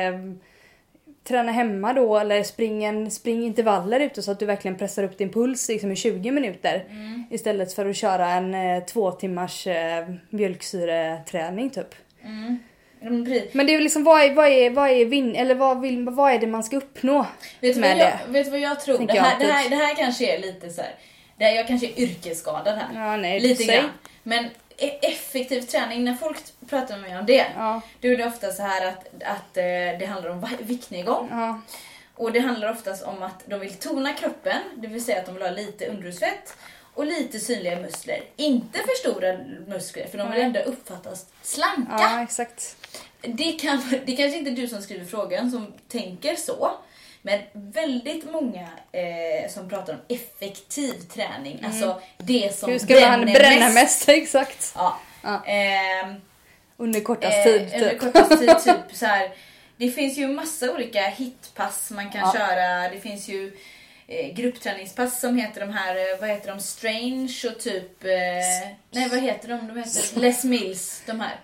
[1.24, 5.18] träna hemma då eller spring, en, spring intervaller ute så att du verkligen pressar upp
[5.18, 6.85] din puls liksom, i 20 minuter.
[6.90, 7.24] Mm.
[7.30, 11.94] Istället för att köra en eh, två timmars eh, mjölksyreträning typ.
[12.24, 12.58] Mm.
[13.52, 16.32] Men det är liksom vad är, vad är, vad är vinn, eller vad, vill, vad
[16.32, 17.26] är det man ska uppnå
[17.61, 18.18] Vet med vad det?
[18.26, 18.98] jag, vet du vad jag tror?
[18.98, 20.94] Det här, jag det, här, det här kanske är lite så här.
[21.37, 22.88] Det här, jag kanske är yrkesskadad här.
[22.94, 23.90] Ja, nej, lite grann.
[24.22, 24.44] Men
[24.78, 28.62] effektiv träning, när folk pratar med mig om det, Ja, då är det ofta så
[28.62, 29.62] här att, att eh,
[29.98, 31.28] det handlar om viktnedgång.
[31.30, 31.61] ja,
[32.14, 35.35] Och det handlar oftast om att de vill tona kroppen, det vill säga att de
[35.35, 36.56] vill ha lite underhudsfett
[36.94, 38.22] och lite synliga muskler.
[38.37, 41.92] Inte för stora muskler, för de vill ändå uppfattas slanka.
[41.98, 42.76] ja exakt.
[43.20, 46.70] Det, kan, det kanske inte är du som skriver frågan som tänker så.
[47.24, 52.80] Men väldigt många eh, som pratar om effektiv träning, alltså det som Mm.
[52.80, 53.74] Hur ska man bränner bränna mest.
[53.74, 54.08] mest?
[54.08, 54.72] Exakt.
[54.76, 54.98] Ja.
[55.22, 55.44] Ja.
[55.46, 56.14] Ehm,
[56.76, 58.00] Under kortast Eh, tid Under typ.
[58.00, 59.30] kortast tid, typ så här.
[59.76, 62.32] Det finns ju massa olika hitpass man kan Ja.
[62.32, 62.88] köra.
[62.88, 63.56] Det finns ju
[64.08, 68.11] eh, gruppträningspass som heter de här, eh, vad heter de, Strange och typ, eh,
[68.90, 69.68] nej vad heter de?
[69.68, 71.40] De heter Les Mills, de här.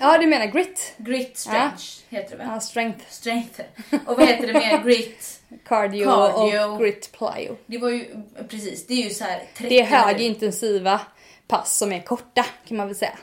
[0.00, 0.94] Ja, du menar grit?
[0.96, 2.46] Grit Strange heter det väl?
[2.52, 3.60] Ja, strength, Strength.
[4.06, 4.78] Och vad heter det mer?
[4.84, 5.40] Grit.
[5.66, 6.64] cardio, Cardio.
[6.64, 7.56] och grit plyo.
[7.66, 8.04] Det var ju,
[8.48, 11.00] precis, det är ju så här 30 Det är högintensiva
[11.48, 13.18] pass som är korta kan man väl säga.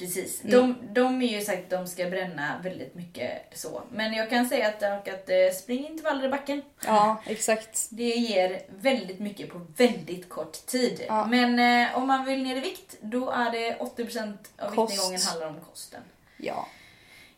[0.00, 0.44] Precis.
[0.44, 0.56] Mm.
[0.56, 3.82] De, de är ju sagt att de ska bränna väldigt mycket så.
[3.92, 6.62] Men jag kan säga att, att eh, spring intervaller i backen.
[6.86, 7.86] Ja, exakt.
[7.90, 11.04] Det ger väldigt mycket på väldigt kort tid.
[11.08, 11.26] Ja.
[11.26, 14.92] Men eh, om man vill ner i vikt, då är det 80% av Kost.
[14.92, 16.00] viktnedgången handlar om kosten.
[16.36, 16.66] Ja.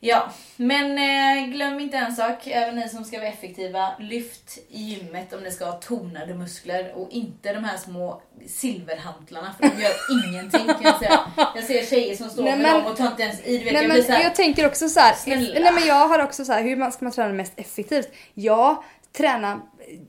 [0.05, 4.79] Ja, men eh, glöm inte en sak, även ni som ska vara effektiva, lyft i
[4.83, 9.83] gymmet om ni ska ha tonade muskler och inte de här små silverhantlarna för de
[9.83, 9.93] gör
[10.29, 11.21] ingenting kan jag säga.
[11.55, 13.65] Jag ser tjejer som står Nej, med men- dem och tar inte ens i, du
[13.65, 15.15] vet Nej, jag men blir såhär, jag tänker också så här.
[15.27, 18.09] Nej, men jag har också så här, hur man ska man träna mest effektivt?
[18.35, 18.85] Ja,
[19.17, 19.61] träna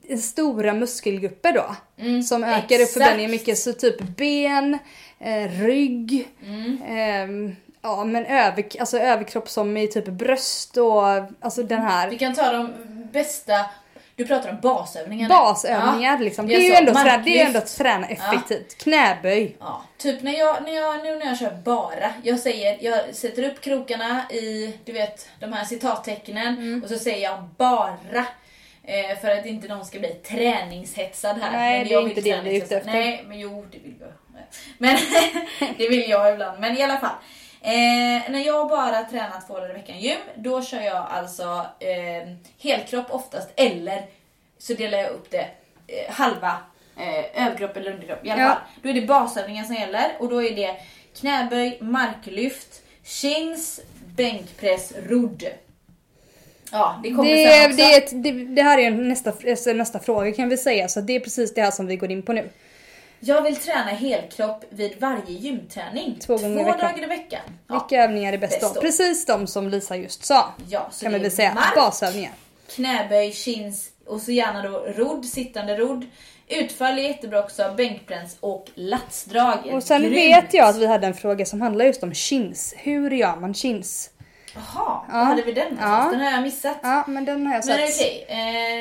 [0.10, 1.76] eh, stora muskelgrupper då.
[2.24, 2.94] som ökar upp Mm, exakt.
[2.94, 3.58] förbränningen mycket.
[3.58, 4.78] Så typ ben,
[5.20, 6.82] eh, rygg, Mm.
[6.88, 11.04] ehm, ja men över, alltså överkropp som i typ bröst och
[11.42, 12.10] alltså den här.
[12.10, 12.74] vi kan ta de
[13.12, 13.66] bästa
[14.16, 15.36] Du pratar om basövningar nu.
[15.36, 16.48] Basövningar Ja, liksom.
[16.48, 18.78] det Det är ju ändå, träna, det är ändå att träna effektivt.
[18.78, 19.58] Knäböj.
[19.60, 22.14] Ja, typ när jag, när jag, nu när jag kör bara.
[22.24, 26.84] Jag säger, jag sätter upp krokarna i, du vet, de här citattecknen Mm.
[26.84, 28.26] och så säger jag bara.
[28.84, 31.52] Eh, för att inte någon ska bli träningshetsad här.
[31.52, 32.92] Nej, men det är inte det vi är ute efter.
[32.92, 34.10] Nej, men jo, det vill jag.
[34.78, 34.98] Men
[35.78, 36.60] det vill jag ibland.
[36.60, 37.16] Men i alla fall.
[37.66, 42.34] Eh, när jag bara tränar två dagar i veckan gym, då kör jag alltså eh,
[42.60, 44.06] helkropp oftast, eller
[44.58, 45.48] så delar jag upp det
[45.88, 46.58] eh, halva
[46.98, 48.26] eh, överkropp eller underkropp.
[48.26, 48.58] I alla Ja.
[48.82, 50.76] Då är det basövningen som gäller och då är det
[51.20, 53.82] knäböj, marklyft, chins,
[54.16, 55.44] bänkpress, rodd.
[56.72, 58.16] Ja, det kommer Det, sen också.
[58.16, 60.88] det, det, det här är nästa, alltså nästa fråga kan vi säga.
[60.88, 62.50] Så det är precis det här som vi går in på nu.
[63.26, 66.18] Jag vill träna helkropp vid varje gymträning.
[66.20, 66.80] Två gånger i veckan.
[66.80, 67.42] dagar i veckan.
[67.68, 67.74] Ja.
[67.90, 68.82] Vilka övningar är bäst, bäst då?
[68.82, 70.54] Precis de som Lisa just sa.
[70.70, 71.54] Ja, så kan vi väl säga.
[71.54, 72.32] mark, Basövningar.
[72.76, 76.06] knäböj, chins och så gärna då rodd, sittande rodd.
[76.48, 79.58] Utfall är jättebra också, bänkpress och latsdrag.
[79.74, 80.16] Och sen grymt.
[80.16, 82.74] vet jag att vi hade en fråga som handlar just om chins.
[82.78, 84.10] Hur gör man chins?
[84.56, 85.14] Jaha, Ja.
[85.18, 86.06] hade vi den någonstans?
[86.06, 86.12] Ja.
[86.12, 86.78] Den har jag missat.
[86.84, 87.90] Ja men den har jag Men sett.
[88.02, 88.26] okej,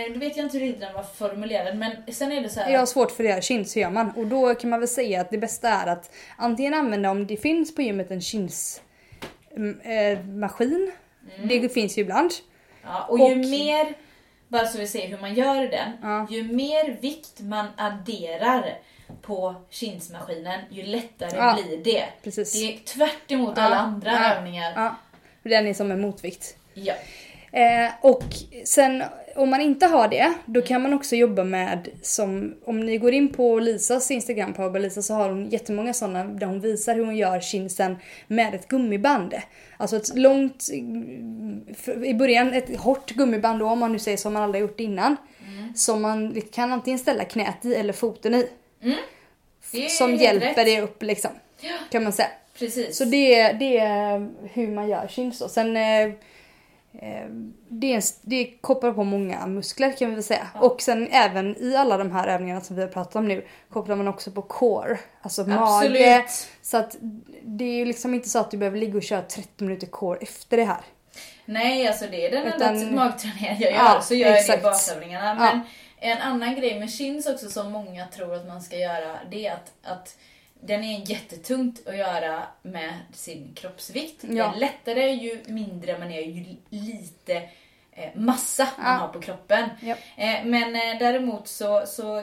[0.07, 2.61] eh, då vet jag inte hur riktigt den var formulerad men sen är det så
[2.61, 2.71] här.
[2.73, 4.11] Jag har svårt för det här chins, hur gör man?
[4.11, 7.37] Och då kan man väl säga att det bästa är att antingen använda om det
[7.37, 8.83] finns på gymmet en chins
[9.57, 10.93] mm, eh, maskin.
[11.45, 12.31] Det finns ju ibland.
[12.85, 13.95] Ja, och ju Och- mer,
[14.49, 16.27] bara så vi ser hur man gör den, Ja.
[16.31, 18.79] ju mer vikt man adderar
[19.23, 22.05] på chinsmaskinen, ju lättare Ja, blir det.
[22.25, 22.53] precis.
[22.53, 24.95] Det är tvärt emot alla andra övningar.
[25.43, 26.57] Ja, den är som en motvikt.
[26.75, 26.95] Ja.
[27.53, 28.25] Eh, och
[28.65, 29.03] sen
[29.37, 33.13] om man inte har det, då kan man också jobba med som om ni går
[33.13, 37.05] in på Lisas Instagram, på Lisa, så har hon jättemånga sådana där hon visar hur
[37.05, 39.35] hon gör chinsen med ett gummiband.
[39.77, 44.17] Alltså ett långt, mm, för- i början ett hårt gummiband då om man nu säger
[44.17, 45.17] som man aldrig gjort innan.
[45.75, 48.49] Som man kan antingen ställa knät i eller foten i.
[49.73, 50.57] Är Som hjälper rätt.
[50.67, 51.31] det upp liksom.
[51.91, 52.29] Kan man säga.
[52.59, 52.97] Precis.
[52.99, 55.49] Så det, är- det är hur man gör chins då.
[55.49, 57.27] Sen eh, eh,
[57.69, 60.49] det, är, det kopplar på många muskler kan vi väl säga.
[60.61, 63.97] Och sen även i alla de här övningarna som vi har pratat om nu kopplar
[63.97, 64.99] man också på core.
[65.23, 65.61] Alltså mage.
[66.19, 66.49] Absolut.
[66.63, 66.97] Så att
[67.43, 70.19] det är ju liksom inte så att du behöver ligga och köra 30 minuter core
[70.23, 70.81] efter det här.
[71.45, 73.79] Nej, alltså det är den Utan- enda magträningen jag gör.
[73.79, 74.59] Ja, så gör jag det exakt.
[74.61, 75.27] i basövningarna.
[75.29, 75.35] Ja.
[75.55, 75.61] Men
[76.11, 79.53] en annan grej med chins också som många tror att man ska göra, det är
[79.53, 80.17] att, att
[80.65, 84.25] den är jättetungt att göra med sin kroppsvikt.
[84.25, 84.29] Ja.
[84.31, 87.35] Det är lättare ju mindre man är, ju lite
[87.93, 88.93] eh, massa man Ja.
[88.93, 89.69] har på kroppen.
[89.81, 89.99] Japp.
[90.17, 92.23] Eh, men eh, däremot så, så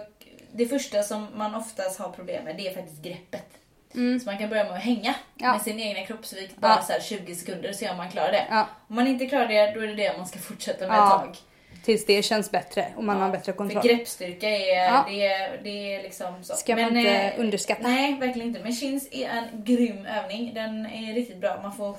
[0.52, 3.45] det första som man oftast har problem med det är faktiskt greppet.
[3.93, 5.52] Så man kan börja med att hänga Ja.
[5.52, 6.82] med sin egna kroppsvikt bara Ja.
[6.82, 8.45] så här 20 sekunder och se om man klarar det.
[8.49, 8.67] Ja.
[8.88, 11.15] Om man inte klarar det, då är det det man ska fortsätta med Ja.
[11.15, 11.38] ett tag.
[11.89, 13.82] Tills det känns bättre och man har en bättre kontroll.
[13.82, 15.06] För greppstyrka är, Ja.
[15.08, 16.56] det är, det är liksom så.
[16.56, 17.82] Ska man inte eh, underskatta.
[17.88, 18.60] Nej, verkligen inte.
[18.63, 20.54] Men chins är en grym övning.
[20.54, 21.60] Den är riktigt bra.
[21.63, 21.97] Man får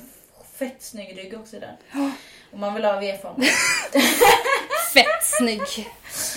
[0.58, 1.74] fett snygg rygg också i den.
[2.52, 3.34] Och man vill ha V-form.
[4.94, 5.88] Fett snygg!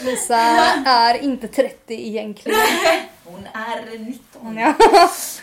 [0.04, 0.38] Lisa
[0.86, 2.60] är inte 30 egentligen.
[3.24, 4.58] Hon är 19.
[4.58, 4.74] Ja.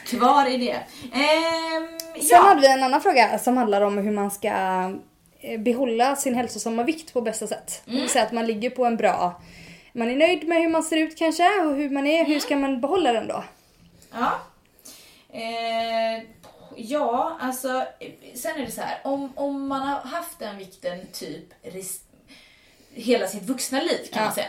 [0.07, 0.73] Kvar i det.
[1.19, 2.39] Ehm, Sen ja.
[2.43, 4.51] hade vi en annan fråga som handlar om hur man ska
[5.59, 7.83] behålla sin hälsosamma vikt på bästa sätt.
[7.85, 9.43] Vill säga att man ligger på en bra...
[9.93, 12.25] Man är nöjd med hur man ser ut kanske och hur man är.
[12.25, 13.45] Hur ska man behålla den då?
[14.13, 14.33] Ja.
[15.33, 16.23] Eh,
[16.77, 17.87] ja, alltså
[18.35, 18.99] sen är det så här.
[19.05, 21.45] Om, om man har haft den vikten typ
[22.95, 24.25] hela sitt vuxna liv kan Ja.
[24.25, 24.47] man säga.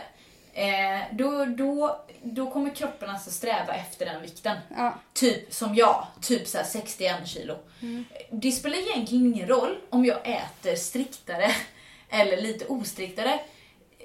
[0.52, 4.56] Eh, då, då, då kommer kroppen alltså sträva efter den vikten.
[4.76, 4.94] Ja.
[5.12, 7.56] Typ som jag, typ så här 61 kilo.
[8.30, 11.50] Det spelar egentligen ingen roll om jag äter striktare
[12.08, 13.40] eller lite ostriktare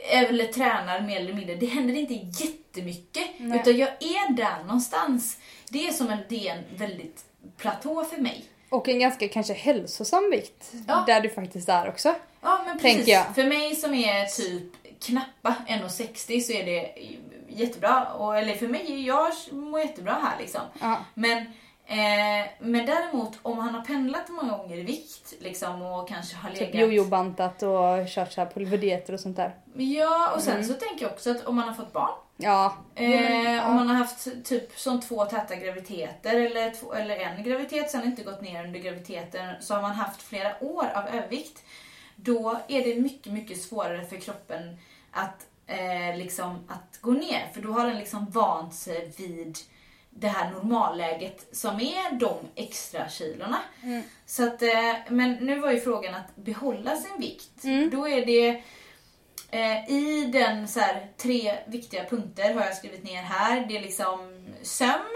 [0.10, 1.55] eller tränar mer eller mindre.
[1.55, 3.27] Det händer inte jättemycket.
[3.38, 3.60] Nej.
[3.60, 5.38] Utan jag är där någonstans.
[5.69, 7.25] Det är som en, det är en väldigt
[7.57, 8.45] platå för mig.
[8.69, 10.71] Och en ganska kanske hälsosam vikt.
[10.88, 11.03] Ja.
[11.07, 12.15] Där du faktiskt är också.
[12.41, 13.19] Ja men precis.
[13.36, 16.93] För mig som är typ knappa 1,60 så är det
[17.49, 18.05] jättebra.
[18.13, 20.62] Och, eller för mig, jag mår jättebra här liksom.
[20.81, 20.97] Ja.
[21.13, 21.38] Men,
[21.86, 26.49] eh, men däremot om han har pendlat många gånger i vikt liksom, och kanske har
[26.49, 26.75] Typ legat...
[26.81, 29.55] jojo-bantat och kört så här pulverdieter och sånt där.
[29.75, 30.67] Ja, och sen Mm.
[30.67, 32.73] så tänker jag också att om man har fått barn, Ja.
[32.95, 37.91] eh, om man har haft typ som två täta graviditeter eller, två, eller en graviditet,
[37.91, 41.63] sen inte gått ner under graviditeten, så har man haft flera år av övervikt.
[42.19, 44.77] Då är det mycket, mycket svårare för kroppen
[45.12, 47.49] att, eh, liksom, att gå ner.
[47.53, 49.58] För då har den liksom vant sig vid
[50.10, 53.58] det här normalläget som är de extra kilorna.
[54.25, 57.63] Så att, eh, men nu var ju frågan att behålla sin vikt.
[57.91, 58.63] Då är det
[59.51, 63.65] Eh, I den så här, tre viktiga punkter har jag skrivit ner här.
[63.67, 65.15] Det är liksom sömn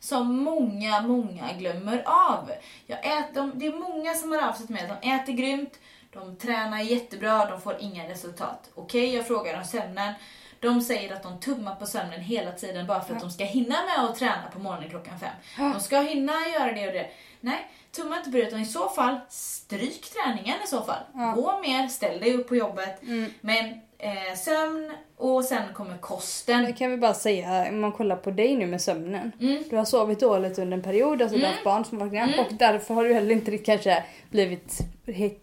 [0.00, 2.50] som många, många glömmer av.
[2.86, 5.32] Jag äter, de, det är många som har av sig till mig att de äter
[5.32, 5.78] grymt,
[6.12, 8.70] de tränar jättebra, de får inga resultat.
[8.74, 10.14] Okej, okay, jag frågar om sömnen.
[10.60, 13.76] De säger att de tummar på sömnen hela tiden bara för att de ska hinna
[13.84, 15.72] med att träna på morgonen klockan fem.
[15.72, 17.10] De ska hinna göra det och det.
[17.40, 21.02] Nej, tumma inte på det utan i så fall stryk träningen i så fall.
[21.14, 21.32] Ja.
[21.36, 23.02] Gå mer, ställ dig upp på jobbet.
[23.02, 23.30] Mm.
[23.40, 26.64] Men eh, sömn och sen kommer kosten.
[26.64, 29.32] Det kan vi bara säga, om man kollar på dig nu med sömnen.
[29.40, 29.62] Mm.
[29.70, 31.40] Du har sovit dåligt under en period, alltså mm.
[31.40, 32.40] du har haft barn som vaknar mm.
[32.40, 34.78] och därför har du heller inte kanske blivit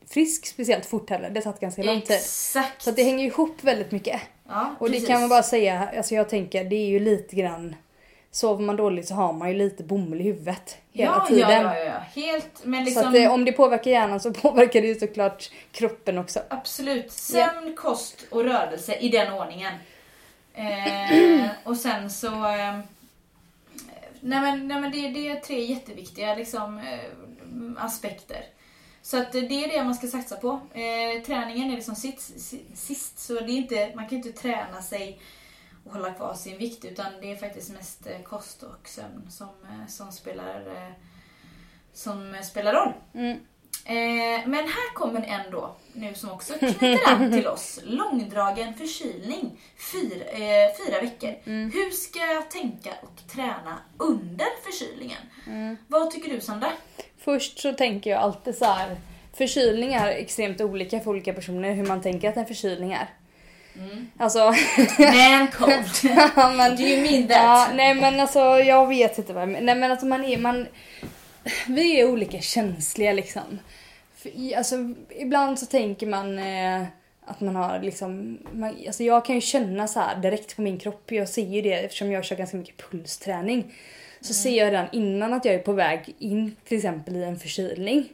[0.09, 1.29] frisk speciellt fort heller.
[1.29, 2.15] Det har tagit ganska lång tid.
[2.15, 2.81] Exakt.
[2.81, 4.21] Så det hänger ihop väldigt mycket.
[4.47, 7.75] Ja, och det kan man bara säga, alltså jag tänker det är ju lite grann
[8.31, 11.49] Sover man dåligt så har man ju lite bomull i huvudet hela ja, tiden.
[11.49, 12.21] Ja, ja, ja.
[12.21, 13.03] Helt, men liksom...
[13.03, 16.39] Så att, eh, om det påverkar hjärnan så påverkar det ju såklart kroppen också.
[16.49, 17.11] Absolut.
[17.11, 17.73] Sömn, ja.
[17.75, 19.73] kost och rörelse i den ordningen.
[20.53, 22.27] Eh, och sen så...
[22.27, 22.79] Eh,
[24.21, 28.45] nej men, nej men det, det är tre jätteviktiga liksom, eh, aspekter.
[29.01, 30.59] Så att det är det man ska satsa på.
[30.73, 32.31] Eh, träningen är liksom sist,
[32.73, 35.19] sist, så det är inte, man kan inte träna sig
[35.87, 39.47] och hålla kvar sin vikt utan det är faktiskt mest eh, kost och sömn som,
[39.47, 40.91] eh, som, spelar, eh,
[41.93, 42.93] som spelar roll.
[43.13, 43.39] Mm.
[44.45, 47.79] Men här kommer en då, nu som också knyter an till oss.
[47.83, 49.59] Långdragen förkylning,
[49.91, 50.23] fyra,
[50.85, 51.35] fyra veckor.
[51.45, 51.71] Mm.
[51.71, 55.17] Hur ska jag tänka och träna under förkylningen?
[55.47, 55.77] Mm.
[55.87, 56.71] Vad tycker du Sandra?
[57.17, 58.97] Först så tänker jag alltid så här.
[59.33, 63.09] Förkylningar är extremt olika för olika personer hur man tänker att en förkylning är.
[63.77, 64.11] Mm.
[64.17, 64.39] Alltså...
[64.97, 66.15] Man cold.
[66.35, 67.37] ja, men, Do you mean that?
[67.37, 69.63] Ja, nej men alltså jag vet inte vad jag.
[69.63, 70.67] Nej men alltså man är, man...
[71.67, 73.59] Vi är olika känsliga liksom.
[74.15, 74.75] För, alltså
[75.09, 76.83] ibland så tänker man eh,
[77.25, 81.11] att man har liksom, man, alltså jag kan ju känna så direkt på min kropp,
[81.11, 83.73] jag ser ju det eftersom jag kör ganska mycket pulsträning.
[84.21, 84.43] Så mm.
[84.43, 88.09] ser jag redan innan att jag är på väg in till exempel i en förkylning.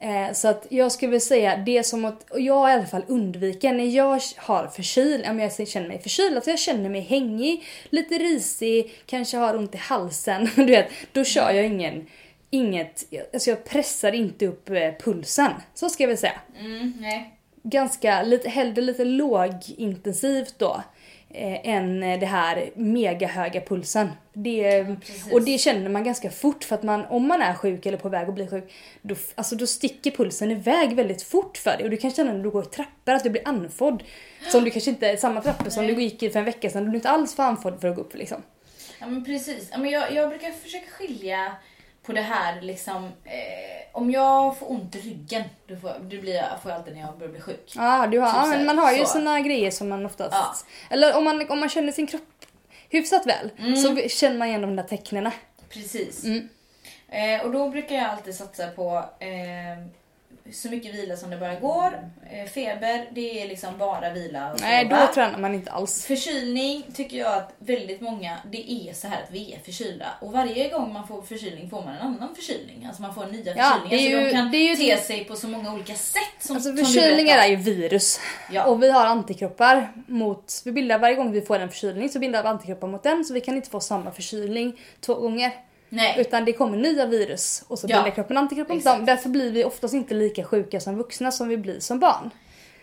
[0.00, 3.04] Eh, så att jag skulle vilja säga det som att, och jag i alla fall
[3.08, 7.64] undviker när jag har förkyld, om jag känner mig förkyld, att jag känner mig hängig,
[7.90, 12.06] lite risig, kanske har ont i halsen, du vet, då kör jag ingen
[12.50, 15.52] Inget, alltså jag pressar inte upp eh, pulsen.
[15.74, 16.40] Så ska jag väl säga.
[16.58, 17.34] Mm, nej.
[17.62, 20.82] Ganska, lite, hellre lite lågintensivt då
[21.38, 24.08] eh, än det här mega höga pulsen.
[24.32, 24.86] Det,
[25.32, 28.08] och det känner man ganska fort för att man, om man är sjuk eller på
[28.08, 28.72] väg att bli sjuk,
[29.02, 32.42] då, alltså då sticker pulsen iväg väldigt fort för dig och du kan känna när
[32.42, 34.02] du går i trappor att du blir andfådd.
[34.48, 36.90] Som du kanske inte, samma trappor som du gick i för en vecka sedan, du
[36.90, 38.42] är inte alls för andfådd för att gå upp liksom.
[39.00, 39.68] Ja men precis.
[39.72, 41.52] Ja, men jag, jag brukar försöka skilja
[42.08, 46.42] på det här liksom, eh, om jag får ont i ryggen, då får, det blir,
[46.62, 47.72] får jag alltid när jag börjar bli sjuk.
[47.76, 50.54] Ja, du har, typ ja men man har ju såna grejer som man oftast, ja.
[50.90, 52.22] eller om man, om man känner sin kropp
[52.88, 53.76] hyfsat väl mm.
[53.76, 55.30] så känner man igen de där tecknen.
[55.68, 56.24] Precis.
[56.24, 56.48] Mm.
[57.08, 59.86] Eh, och då brukar jag alltid satsa på eh,
[60.52, 62.10] så mycket vila som det bara går.
[62.30, 66.04] Eh, feber, det är liksom bara vila och Nej, då tränar man inte alls.
[66.06, 70.06] Förkylning tycker jag att väldigt många, det är så här att vi är förkylda.
[70.20, 72.86] Och varje gång man får förkylning får man en annan förkylning.
[72.86, 74.20] Alltså man får nya ja, förkylningar.
[74.20, 76.22] så de kan ju te sig på så många olika sätt.
[76.40, 78.20] Som, alltså förkylningar är ju virus.
[78.50, 78.64] Ja.
[78.64, 82.42] Och vi har antikroppar mot, vi bildar varje gång vi får en förkylning så bildar
[82.42, 83.24] vi antikroppar mot den.
[83.24, 85.67] Så vi kan inte få samma förkylning två gånger.
[85.88, 86.14] Nej.
[86.18, 88.10] Utan det kommer nya virus och så bildar ja.
[88.10, 89.04] kroppen antikroppar mot dem.
[89.04, 92.30] Därför blir vi oftast inte lika sjuka som vuxna som vi blir som barn.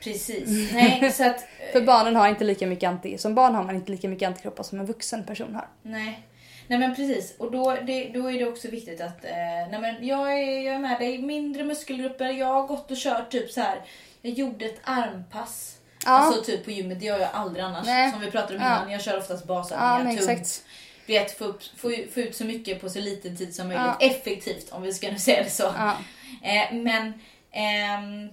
[0.03, 0.73] Precis.
[0.73, 3.17] Nej, så att, För barnen har inte lika mycket anti...
[3.17, 5.67] Som barn har man inte lika mycket antikroppar som en vuxen person har.
[5.81, 6.27] Nej.
[6.67, 9.31] Nej men precis, och då, det, då är det också viktigt att, eh,
[9.71, 13.31] nej men jag är, jag är med dig, mindre muskelgrupper, jag har gått och kört
[13.31, 13.81] typ så här.
[14.21, 15.77] jag gjorde ett armpass.
[16.05, 16.11] Ja.
[16.11, 17.85] Alltså typ på gymmet, det gör jag aldrig annars.
[17.85, 18.11] Nej.
[18.11, 18.91] Som vi pratade om innan, ja.
[18.91, 20.63] jag kör oftast basövningar ja, tungt.
[21.05, 23.85] Vet, få, upp, få, få ut så mycket på så liten tid som möjligt.
[23.99, 24.07] Ja.
[24.07, 25.73] Effektivt om vi ska nu säga det så.
[25.77, 25.97] Ja.
[26.43, 27.07] Eh, men,
[27.51, 28.31] eh,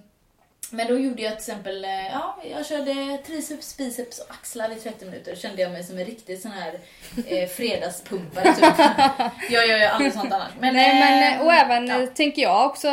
[0.69, 4.75] men då gjorde jag till exempel, eh, ja, jag körde triceps, biceps och axlar i
[4.75, 5.35] 30 minuter.
[5.35, 6.79] Kände jag mig som en riktig sån här
[7.27, 8.63] eh, fredagspumpare typ.
[9.49, 10.51] jag gör ju aldrig sånt annars.
[10.59, 12.07] Men, Nej, men, eh, och även ja.
[12.07, 12.89] tänker jag också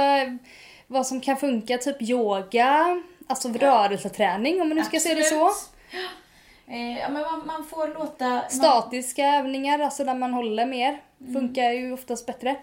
[0.87, 5.27] vad som kan funka, typ yoga, alltså rörelseträning om man nu ska Absolut.
[5.27, 5.51] se det så.
[6.71, 8.49] Eh, ja, men man, man, får låta...
[8.49, 9.35] Statiska man...
[9.35, 11.33] övningar, alltså där man håller mer, mm.
[11.33, 12.57] funkar ju oftast bättre.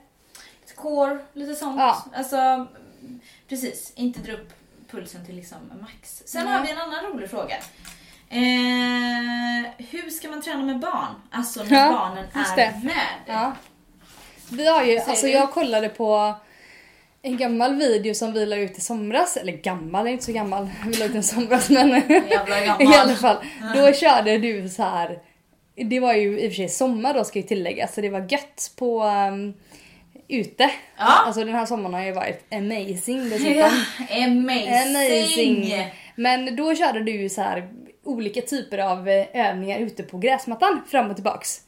[0.76, 1.80] Core, lite sånt.
[1.80, 2.03] Ja.
[2.14, 2.68] Alltså,
[3.49, 3.93] precis.
[3.95, 4.53] Inte dra upp
[4.89, 6.24] pulsen till liksom max.
[6.26, 6.53] Sen mm.
[6.53, 7.55] har vi en annan rolig fråga.
[8.30, 11.22] Eh, hur ska man träna med barn?
[11.32, 12.82] Alltså när ja, barnen är det.
[12.84, 13.16] med.
[13.26, 13.55] Ja.
[14.51, 16.36] Vi har ju, alltså jag kollade på
[17.28, 20.69] en gammal video som vi la ut i somras, eller gammal, är inte så gammal,
[20.86, 21.89] vi la ut den i somras men
[22.82, 23.38] i alla fall.
[23.75, 25.19] Då körde du så här.
[25.75, 28.28] det var ju i och för sig sommar då ska ju tilläggas, så det var
[28.32, 29.53] gött på um,
[30.28, 30.71] ute.
[30.97, 31.23] Ja.
[31.25, 33.53] Alltså den här sommaren har ju varit amazing dessutom.
[33.53, 33.71] Ja,
[34.25, 34.95] amazing!
[34.95, 35.86] Amazing!
[36.15, 37.67] Men då körde du ju så här
[38.03, 41.61] olika typer av eh, övningar ute på gräsmattan fram och tillbaks.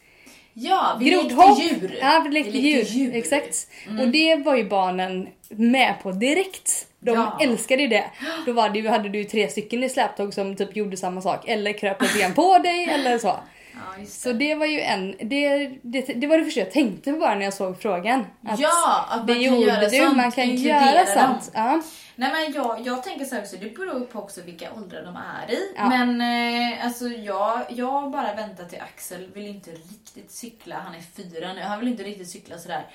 [0.54, 1.60] Ja, vi Grodhopp.
[1.60, 1.98] lekte djur.
[2.02, 3.16] Ja, vi lekte, Vi djur.
[3.16, 3.68] Exakt.
[4.00, 6.88] Och det var ju barnen med på direkt.
[7.00, 7.38] De Ja.
[7.42, 8.06] älskade ju det.
[8.46, 11.48] Då var det, hade du ju tre stycken i släptåg som typ gjorde samma sak.
[11.48, 13.28] Eller kröp lite grann på dig eller så.
[13.74, 17.12] Ja, just Så det var ju en, det, det, det var det första jag tänkte
[17.14, 18.26] på bara när jag såg frågan.
[18.48, 21.52] Att ja, att man det kan gjorde göra du, sånt, man kan göra sånt.
[21.54, 21.82] Ja.
[22.16, 25.16] Nej men jag, jag tänker så här också, det beror på också vilka åldrar de
[25.16, 25.60] är i.
[25.78, 25.90] Ja.
[25.90, 31.02] Men eh, alltså jag, jag bara väntar till Axel vill inte riktigt cykla, han är
[31.24, 32.86] fyra nu, han vill inte riktigt cykla sådär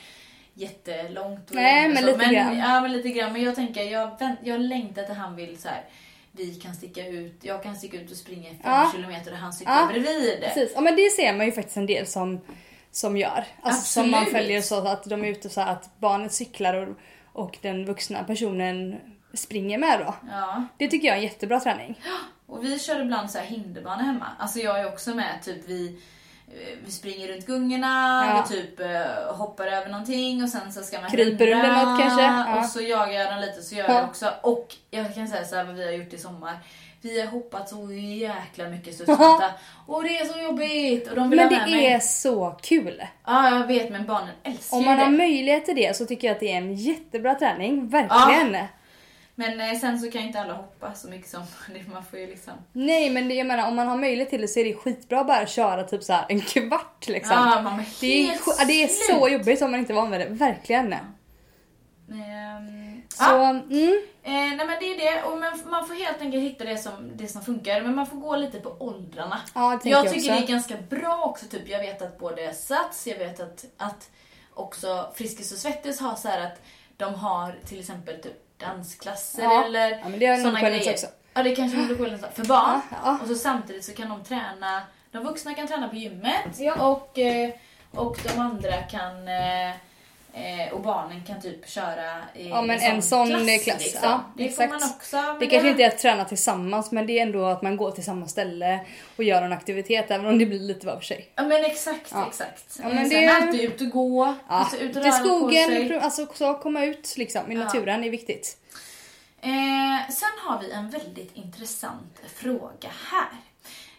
[0.55, 1.51] jättelångt.
[1.51, 2.07] och Nej, men så.
[2.07, 2.59] lite men, grann.
[2.59, 5.69] Ja men lite grann, men jag tänker, jag, vänt, jag längtar till han vill så
[5.69, 5.85] här.
[6.33, 8.91] Vi kan sticka ut, jag kan sticka ut och springa fem Ja.
[8.95, 10.41] kilometer och han cyklar Ja, bredvid.
[10.41, 12.41] Precis, ja, men det ser man ju faktiskt en del som,
[12.91, 13.45] som gör.
[13.63, 16.97] Alltså, som man följer så att de är ute så att barnet cyklar och,
[17.43, 18.97] och den vuxna personen
[19.35, 20.15] springer med då.
[20.31, 20.65] Ja.
[20.79, 22.01] Det tycker jag är en jättebra träning.
[22.47, 24.27] Och vi kör ibland så här hinderbana hemma.
[24.39, 26.01] Alltså jag är också med, typ vi,
[26.85, 28.45] vi springer runt gungorna, Ja.
[28.49, 32.23] vi typ eh, hoppar över någonting och sen så ska man Kryper under något kanske,
[32.23, 32.59] ja.
[32.61, 33.95] Och så jagar jag den lite så gör Ja.
[33.95, 34.31] jag också.
[34.43, 36.59] Och jag kan säga så här vad vi har gjort i sommar.
[37.01, 39.51] Vi har hoppat så jäkla mycket studsmatta.
[39.87, 41.09] och det är så jobbigt!
[41.11, 41.87] Och de vill Men det mig.
[41.87, 43.03] är så kul.
[43.27, 45.17] Ja, jag vet men barnen älskar Om ju man har det.
[45.17, 47.89] möjlighet till det så tycker jag att det är en jättebra träning.
[47.89, 48.57] Verkligen.
[49.35, 51.43] Men eh, sen så kan ju inte alla hoppa så mycket som.
[51.93, 52.53] Man får ju liksom...
[52.73, 55.21] Nej men det, jag menar om man har möjlighet till det så är det skitbra
[55.21, 57.37] att bara köra typ så här en kvart liksom.
[57.37, 60.11] Ja, man blir det, är, ja, det är så jobbigt om man inte är van
[60.11, 60.27] vid det.
[60.27, 60.93] Verkligen.
[60.93, 61.03] Ehm,
[63.09, 63.51] Så, ja.
[63.51, 64.01] mm.
[64.23, 67.11] Eh, nej men det är det, och man, man får helt enkelt hitta det som,
[67.15, 69.41] det som funkar, men man får gå lite på åldrarna.
[69.55, 70.31] Ja, jag jag tycker också.
[70.31, 74.11] det är ganska bra också, typ jag vet att både Sats, jag vet att, att
[74.55, 76.61] också Friskis och Svettis har så här att
[76.97, 79.65] de har till exempel typ dansklasser Ja.
[79.65, 80.93] eller Ja, men det har på Wellness grejer.
[80.93, 81.07] också.
[81.35, 82.81] Ja det kanske är på Wellness för barn.
[83.05, 83.19] Ja.
[83.23, 86.75] Och så samtidigt så kan de träna, de vuxna kan träna på gymmet Ja.
[86.89, 87.51] och, eh,
[87.91, 89.29] och de andra kan
[90.35, 94.01] eh, eh, och barnen kan typ köra i Ja, men en sån klass, liksom.
[94.03, 94.73] ja, det exakt.
[94.73, 95.37] får man också.
[95.41, 98.05] Det kanske inte är att träna tillsammans men det är ändå att man går till
[98.05, 98.81] samma ställe
[99.17, 101.29] och gör en aktivitet även om det blir lite var för sig.
[101.35, 102.27] Ja men exakt, Ja.
[102.29, 102.79] exakt.
[102.83, 105.25] Ja, Ja, men Sen det- alltid ut och gå, Ja, alltså ut och röra på
[105.25, 105.89] skogen, sig.
[105.89, 107.65] pro- alltså också komma ut liksom i Ja.
[107.65, 108.57] naturen är viktigt.
[109.41, 113.29] Eh, sen har vi en väldigt intressant fråga här.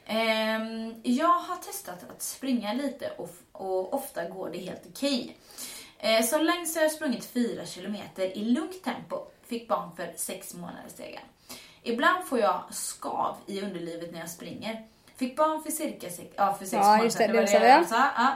[0.08, 5.36] Ehm, jag har testat att springa lite och, och ofta går det helt okej.
[5.38, 5.75] Eh,
[6.24, 9.20] så längst har jag sprungit 4 kilometer i lugnt tempo.
[9.48, 11.22] Fick barn för 6 månader sedan.
[11.84, 14.86] Ibland får jag skav i underlivet när jag springer.
[15.16, 17.12] Fick barn för cirka sex, ja, för sex Ja, månader det,
[17.48, 17.62] sedan.
[17.62, 17.88] det jag.
[17.88, 17.96] sa.
[18.18, 18.34] Ja.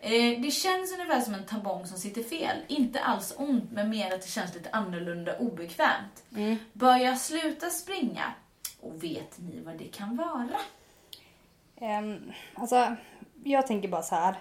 [0.00, 2.56] Eh, det känns ungefär som en tampong som sitter fel.
[2.68, 6.22] Inte alls ont, men mer att det känns lite annorlunda obekvämt.
[6.36, 6.56] Mm.
[6.72, 8.32] Bör jag sluta springa?
[8.80, 10.58] Och vet ni vad det kan vara?
[11.98, 12.96] Um, alltså,
[13.44, 14.36] jag tänker bara så här.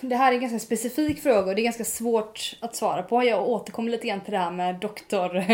[0.00, 3.24] Det här är en ganska specifik fråga och det är ganska svårt att svara på.
[3.24, 5.36] Jag återkommer lite grann till det här med doktor...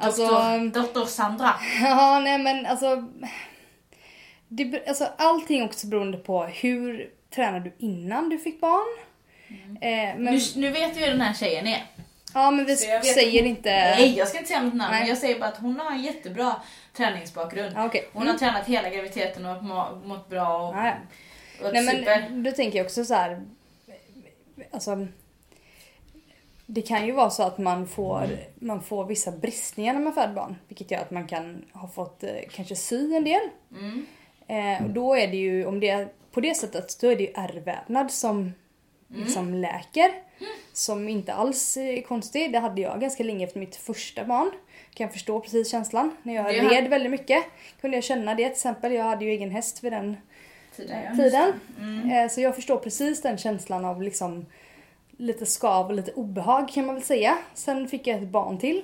[0.00, 1.50] alltså, Doktor, doktor Sandra.
[1.82, 3.04] ja, nej men alltså,
[4.48, 5.08] det, alltså.
[5.18, 8.98] Allting också beroende på hur tränar du innan du fick barn?
[9.80, 11.84] Eh, men, Nu, nu vet vi hur den här tjejen är.
[12.34, 13.70] ja, men vi vet- säger inte...
[13.70, 14.92] Nej, jag ska inte säga något namn.
[14.94, 15.08] Nej.
[15.08, 16.56] Jag säger bara att hon har en jättebra
[16.96, 17.72] träningsbakgrund.
[17.76, 18.08] Ja, okej.
[18.12, 18.32] Hon Mm.
[18.32, 20.94] har tränat hela graviditeten och må- mått bra och, Ja, ja.
[21.62, 22.28] Nej super.
[22.30, 23.42] men då tänker jag också så här.
[24.70, 25.06] Alltså.
[26.66, 30.34] Det kan ju vara så att man får, man får vissa bristningar när man föder
[30.34, 30.56] barn.
[30.68, 33.48] Vilket gör att man kan ha fått eh, kanske sy en del.
[33.70, 34.06] Mm.
[34.46, 37.22] Eh, och då är det ju, om det är på det sättet, då är det
[37.22, 38.52] ju ärrvävnad som
[39.08, 40.10] liksom läker.
[40.72, 42.52] Som inte alls är konstig.
[42.52, 44.50] Det hade jag ganska länge efter mitt första barn.
[44.94, 46.16] Kan jag förstå precis känslan.
[46.22, 47.44] När jag Det red väldigt mycket
[47.80, 48.92] kunde jag känna det till exempel.
[48.92, 50.16] Jag hade ju egen häst vid den
[50.76, 51.52] Tiden, tiden.
[51.80, 52.10] Mm.
[52.10, 54.46] Eh, Så jag förstår precis den känslan av liksom
[55.16, 57.38] lite skav och lite obehag kan man väl säga.
[57.54, 58.82] Sen fick jag ett barn till.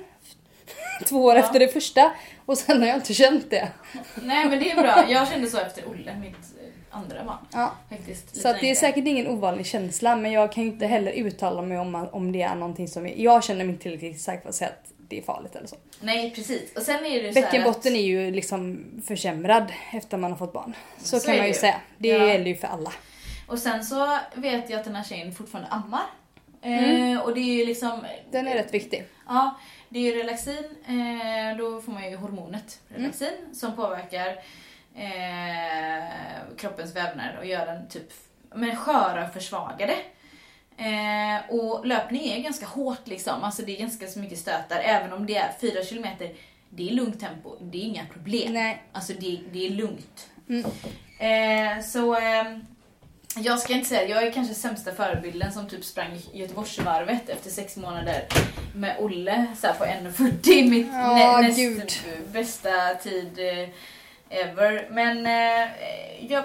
[1.08, 1.40] Två år Ja.
[1.40, 2.12] efter det första
[2.46, 3.68] och sen har jag inte känt det.
[4.22, 5.04] Nej men det är bra.
[5.10, 7.36] Jag kände så efter Olle, mitt eh, andra barn.
[7.52, 7.72] Ja.
[7.88, 8.36] Faktiskt.
[8.42, 11.78] Så det är säkert ingen ovanlig känsla men jag kan ju inte heller uttala mig
[11.78, 14.54] om, om det är någonting som är, jag känner mig inte tillräckligt säker för att
[14.54, 15.76] säga att det är farligt eller så.
[16.00, 16.76] Nej precis.
[16.76, 20.52] Och sen är det så Bäckenbotten att, är ju liksom försämrad efter man har fått
[20.52, 20.76] barn.
[20.98, 21.58] Så, Så kan man ju ju.
[21.58, 21.80] säga.
[21.98, 22.26] Det Ja.
[22.26, 22.92] gäller ju för alla.
[23.46, 26.02] Och sen så vet jag att den här tjejen fortfarande ammar.
[26.62, 28.00] Eh, och det är ju liksom...
[28.30, 29.04] Den är rätt viktig.
[29.28, 29.58] Ja,
[29.88, 30.64] det är ju relaxin.
[30.86, 34.28] Eh, då får man ju hormonet relaxin som påverkar
[34.94, 36.08] eh,
[36.56, 38.08] kroppens vävnader och gör den typ
[38.54, 39.94] men sköra och försvagade.
[40.80, 45.12] Eh, och löpning är ganska hårt liksom, alltså det är ganska så mycket stötar även
[45.12, 46.30] om det är 4 kilometer.
[46.70, 48.52] Det är lugnt tempo, det är inga problem.
[48.52, 48.82] Nej.
[48.92, 50.28] Alltså det, det är lugnt.
[51.18, 52.58] Eh, så eh,
[53.36, 57.76] jag ska inte säga, jag är kanske sämsta förebilden som typ sprang Göteborgsvarvet efter sex
[57.76, 58.24] månader
[58.74, 61.92] med Olle så på 1.40, mitt Ja, nä, näst gud.
[62.32, 63.68] bästa tid eh,
[64.40, 64.88] ever.
[64.90, 65.68] Men eh,
[66.32, 66.44] jag,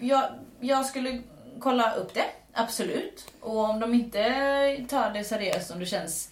[0.00, 0.24] jag,
[0.60, 1.22] jag skulle
[1.60, 2.24] kolla upp det,
[2.54, 3.32] absolut.
[3.40, 4.24] Och om de inte
[4.88, 6.28] tar det seriöst, om det känns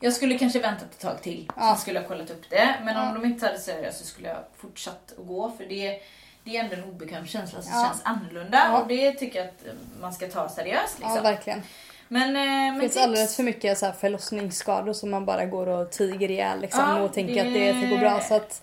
[0.00, 1.74] jag skulle kanske väntat ett tag till, Ja.
[1.74, 2.74] så skulle jag kollat upp det.
[2.84, 3.08] Men Ja.
[3.08, 6.00] om de inte tar det seriöst så skulle jag fortsatt att gå, för det,
[6.44, 7.84] det är ändå en obekväm känsla som Ja.
[7.88, 8.58] känns annorlunda.
[8.72, 8.80] Ja.
[8.80, 9.64] Och det tycker jag att
[10.00, 10.96] man ska ta seriöst.
[11.00, 11.22] Ja, Liksom.
[11.22, 11.62] verkligen.
[12.08, 15.44] men, eh, men Det finns tips- alldeles för mycket så här förlossningsskador som man bara
[15.46, 18.20] går och tiger ihjäl liksom, Ja, och tänker det- att det ska gå bra.
[18.20, 18.62] Så att,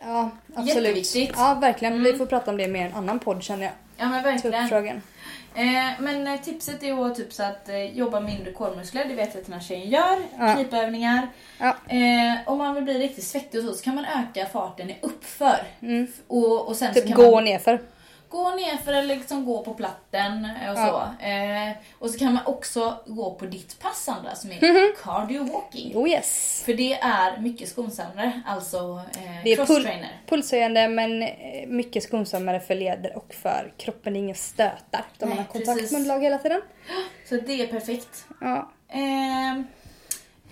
[0.00, 0.68] ja, absolut.
[0.86, 1.32] Jätteviktigt.
[1.36, 2.02] Ja, verkligen.
[2.02, 2.18] Vi Mm.
[2.18, 3.72] får prata om det mer i en annan podd känner jag.
[3.96, 4.68] Ja men Ta upp verkligen.
[4.68, 5.02] frågan.
[5.54, 9.34] Eh, men eh, tipset är att typ så att eh, jobba mindre core-muskler, det vet
[9.34, 10.18] jag att den här tjejen gör.
[10.38, 10.54] Ja.
[10.54, 11.28] Knipövningar.
[11.58, 11.76] Ja.
[11.88, 14.96] Eh, om man vill bli riktigt svettig och så, så kan man öka farten i
[15.02, 15.62] uppför.
[15.82, 16.06] Mm.
[16.26, 17.80] Och, och sen Typ så kan gå man nerför.
[18.30, 21.14] Gå nerför eller liksom gå på platten eh, och Ja.
[21.20, 21.24] så.
[21.26, 24.94] Eh, och så kan man också gå på ditt pass Sandra, som är Mhm.
[25.02, 25.96] cardio walking.
[25.96, 26.62] Oh yes.
[26.66, 28.78] För det är mycket skonsammare, alltså
[29.18, 30.20] eh, Det är pul- crosstrainer.
[30.26, 34.12] pulshöjande men eh, mycket skonsammare för leder och för kroppen.
[34.12, 35.04] Det är inga stötar.
[35.20, 36.62] Man Nej, har kontakt med underlag hela tiden.
[37.28, 38.24] Så det är perfekt.
[38.40, 38.72] Ja.
[38.88, 39.62] Eh,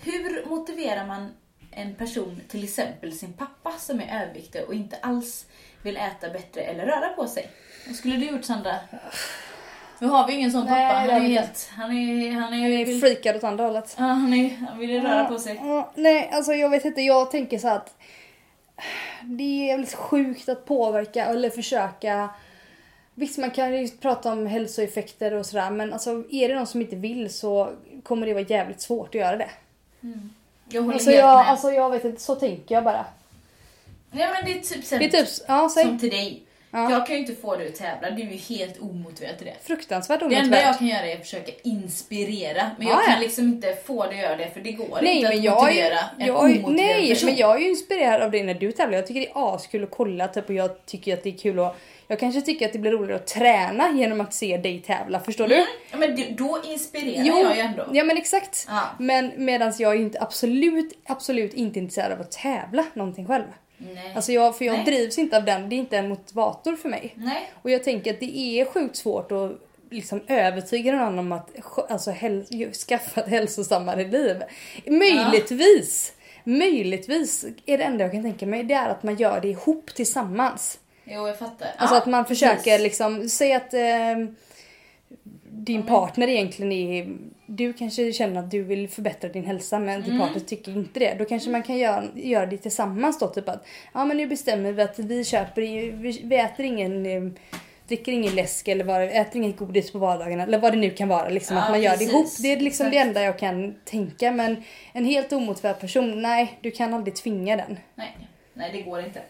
[0.02, 1.32] hur motiverar man
[1.72, 5.46] en person, till exempel sin pappa som är överviktig och inte alls
[5.82, 7.50] vill äta bättre eller röra på sig?
[7.86, 8.74] Vad skulle du gjort Sandra?
[9.98, 11.06] Nu har vi ju ingen sån Nej, pappa.
[11.06, 11.70] det Han är vi helt...
[11.76, 12.30] Han är...
[12.32, 13.94] Han är, Jag är freakad åt andra hållet.
[13.98, 15.60] Ja, han, är, han vill ju röra på sig.
[15.64, 17.00] Ja, nej, alltså jag vet inte.
[17.02, 17.94] Jag tänker så att
[19.22, 22.28] det är jävligt sjukt att påverka eller försöka.
[23.14, 26.80] Visst, man kan ju prata om hälsoeffekter och sådär, men alltså är det någon som
[26.80, 27.70] inte vill så
[28.02, 29.50] kommer det vara jävligt svårt att göra det.
[30.68, 31.48] Jag håller Alltså helt jag, med.
[31.48, 33.04] alltså jag vet inte, så tänker jag bara.
[34.10, 35.84] Nej men det är typ, sen, Det är typ, ja säg.
[35.84, 36.42] som till dig.
[36.70, 36.90] Ja.
[36.90, 39.54] Jag kan ju inte få dig att tävla, du är ju helt omotiverad till det.
[39.62, 43.20] Fruktansvärt Det enda jag kan göra är att försöka inspirera, men Ja, jag kan ja.
[43.20, 45.58] liksom inte få dig att göra det för det går Nej inte men att jag
[45.58, 47.26] är, motivera en jag, är- omotiverad nej, person.
[47.28, 48.98] men jag är ju inspirerad av det när du tävlar.
[48.98, 51.58] Jag tycker det är askul att kolla typ, och jag tycker att det är kul
[51.58, 51.76] att
[52.08, 55.48] jag kanske tycker att det blir roligare att träna genom att se dig tävla, förstår
[55.48, 55.66] du?
[55.90, 57.84] Ja, men då inspirerar jag ju ändå.
[57.92, 58.66] ja men exakt.
[58.68, 58.82] Ja.
[58.98, 63.44] Men medan jag är inte absolut, absolut inte intresserad av att tävla någonting själv.
[63.78, 64.12] Nej.
[64.14, 64.84] Alltså jag, för jag Nej.
[64.84, 67.12] drivs inte av den, det är inte en motivator för mig.
[67.16, 67.50] nej.
[67.62, 69.52] Och jag tänker att det är sjukt svårt att
[69.90, 71.50] liksom övertyga någon om att
[71.90, 74.42] alltså, häl- skaffa ett hälsosammare liv.
[74.86, 76.12] Möjligtvis,
[76.44, 79.90] möjligtvis är det enda jag kan tänka mig det är att man gör det ihop
[79.94, 80.78] tillsammans.
[81.04, 81.68] Jo jag fattar.
[81.76, 82.48] Alltså Ja, att man precis.
[82.48, 83.80] försöker liksom, säg att eh,
[85.64, 90.12] din partner egentligen är, du kanske känner att du vill förbättra din hälsa men din
[90.14, 90.26] Mm.
[90.26, 91.14] partner tycker inte det.
[91.18, 94.72] Då kanske man kan göra, göra det tillsammans då typ att ja men nu bestämmer
[94.72, 97.32] vi att vi köper, vi, vi äter ingen eh,
[97.88, 101.08] dricker ingen läsk eller vad, äter inget godis på vardagarna eller vad det nu kan
[101.08, 101.28] vara.
[101.28, 102.26] Liksom, Ja, att man gör det ihop.
[102.42, 106.70] Det är liksom det enda jag kan tänka men en helt omotiverad person, nej du
[106.70, 107.78] kan aldrig tvinga den.
[107.94, 108.16] Nej,
[108.54, 109.22] nej det går inte.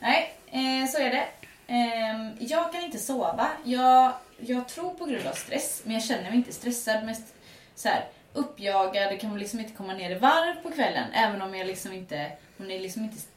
[0.00, 1.24] Nej, eh, så är det.
[1.68, 3.48] Ehm, jag kan inte sova.
[3.64, 7.04] Jag, jag tror på grund av stress, men jag känner mig inte stressad.
[7.04, 7.34] Mest
[7.74, 11.12] så här, uppjagad, kan liksom inte komma ner i varv på kvällen.
[11.14, 13.30] Även om jag liksom inte, hon är liksom inte st-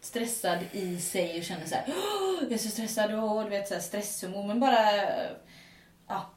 [0.00, 3.68] stressad i sig och känner så här, "Åh, jag är så stressad och du vet
[3.68, 4.46] så här stresshormon.
[4.46, 4.92] Men bara,
[6.08, 6.30] ja.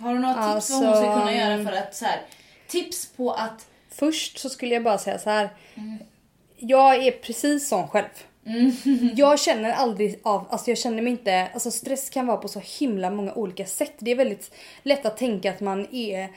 [0.00, 2.20] Har du några tips vad hon ska Alltså, kunna göra för att så här,
[2.68, 5.50] tips på att Först så skulle jag bara säga så här.
[6.56, 8.08] Jag är precis sån själv.
[9.16, 12.60] Jag känner aldrig av, alltså jag känner mig inte, alltså stress kan vara på så
[12.78, 13.94] himla många olika sätt.
[13.98, 16.30] Det är väldigt lätt att tänka att man är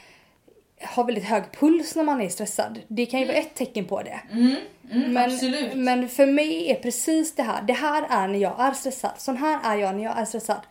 [0.81, 2.79] har väldigt hög puls när man är stressad.
[2.87, 4.19] Det kan ju vara ett tecken på det.
[4.31, 4.55] mm,
[4.91, 5.73] mm, Men, absolut.
[5.73, 9.11] men för mig är precis det här, det här är när jag är stressad.
[9.17, 10.61] Sån här är jag när jag är stressad.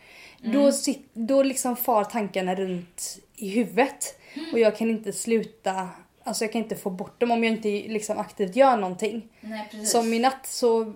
[0.43, 4.19] Då, sit, då liksom far tankarna runt i huvudet.
[4.53, 5.89] Och jag kan inte sluta,
[6.29, 9.29] alltså jag kan inte få bort dem om jag inte liksom aktivt gör någonting.
[9.41, 9.91] Nej, precis.
[9.91, 10.95] Som i natt så,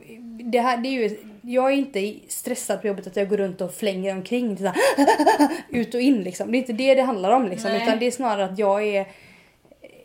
[0.53, 3.61] det här, det är ju, jag är inte stressad på jobbet att jag går runt
[3.61, 4.77] och flänger omkring så här,
[5.69, 6.53] ut och in liksom.
[6.53, 7.71] Det är inte det det handlar om liksom.
[7.71, 7.83] Nej.
[7.83, 9.07] Utan det är snarare att jag är,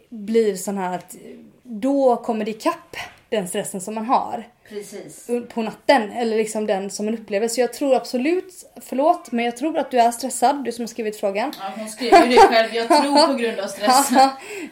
[0.10, 1.16] blir sån här att
[1.64, 2.96] då kommer det ikapp
[3.30, 5.30] den stressen som man har Precis.
[5.54, 6.12] på natten.
[6.12, 7.48] Eller liksom den som man upplever.
[7.48, 10.88] Så jag tror absolut, förlåt, men jag tror att du är stressad, du som har
[10.88, 11.54] skrivit frågan.
[11.60, 12.76] Ja, hon skriver ju det själv.
[12.76, 14.10] Jag tror på grund av stress.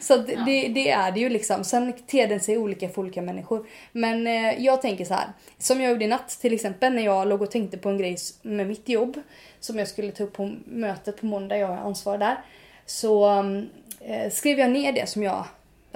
[0.00, 1.64] så det, det är det ju liksom.
[1.64, 3.66] Sen ter den sig olika för olika människor.
[3.92, 5.28] Men eh, jag tänker så här.
[5.58, 8.16] Som jag gjorde i natt till exempel när jag låg och tänkte på en grej
[8.42, 9.20] med mitt jobb.
[9.60, 12.36] Som jag skulle ta upp på mötet på måndag, jag har ansvar där.
[12.86, 13.28] Så
[14.00, 15.44] eh, skrev jag ner det som jag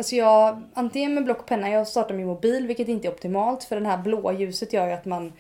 [0.01, 3.65] Alltså jag, antingen med block och penna, jag startar min mobil vilket inte är optimalt
[3.65, 5.33] för det här blåa ljuset gör ju att man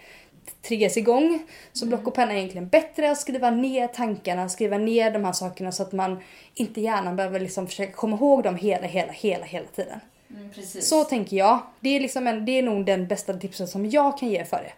[0.63, 1.43] triggas igång.
[1.73, 5.33] Så block och penna är egentligen bättre att skriva ner tankarna, skriva ner de här
[5.33, 6.23] sakerna så att man
[6.55, 10.01] inte gärna behöver liksom försöka komma ihåg dem hela, hela, hela, hela tiden.
[10.31, 10.51] Mm.
[10.83, 11.59] Så tänker jag.
[11.81, 14.57] Det är, liksom en, det är nog den bästa tipsen som jag kan ge för
[14.57, 14.73] det.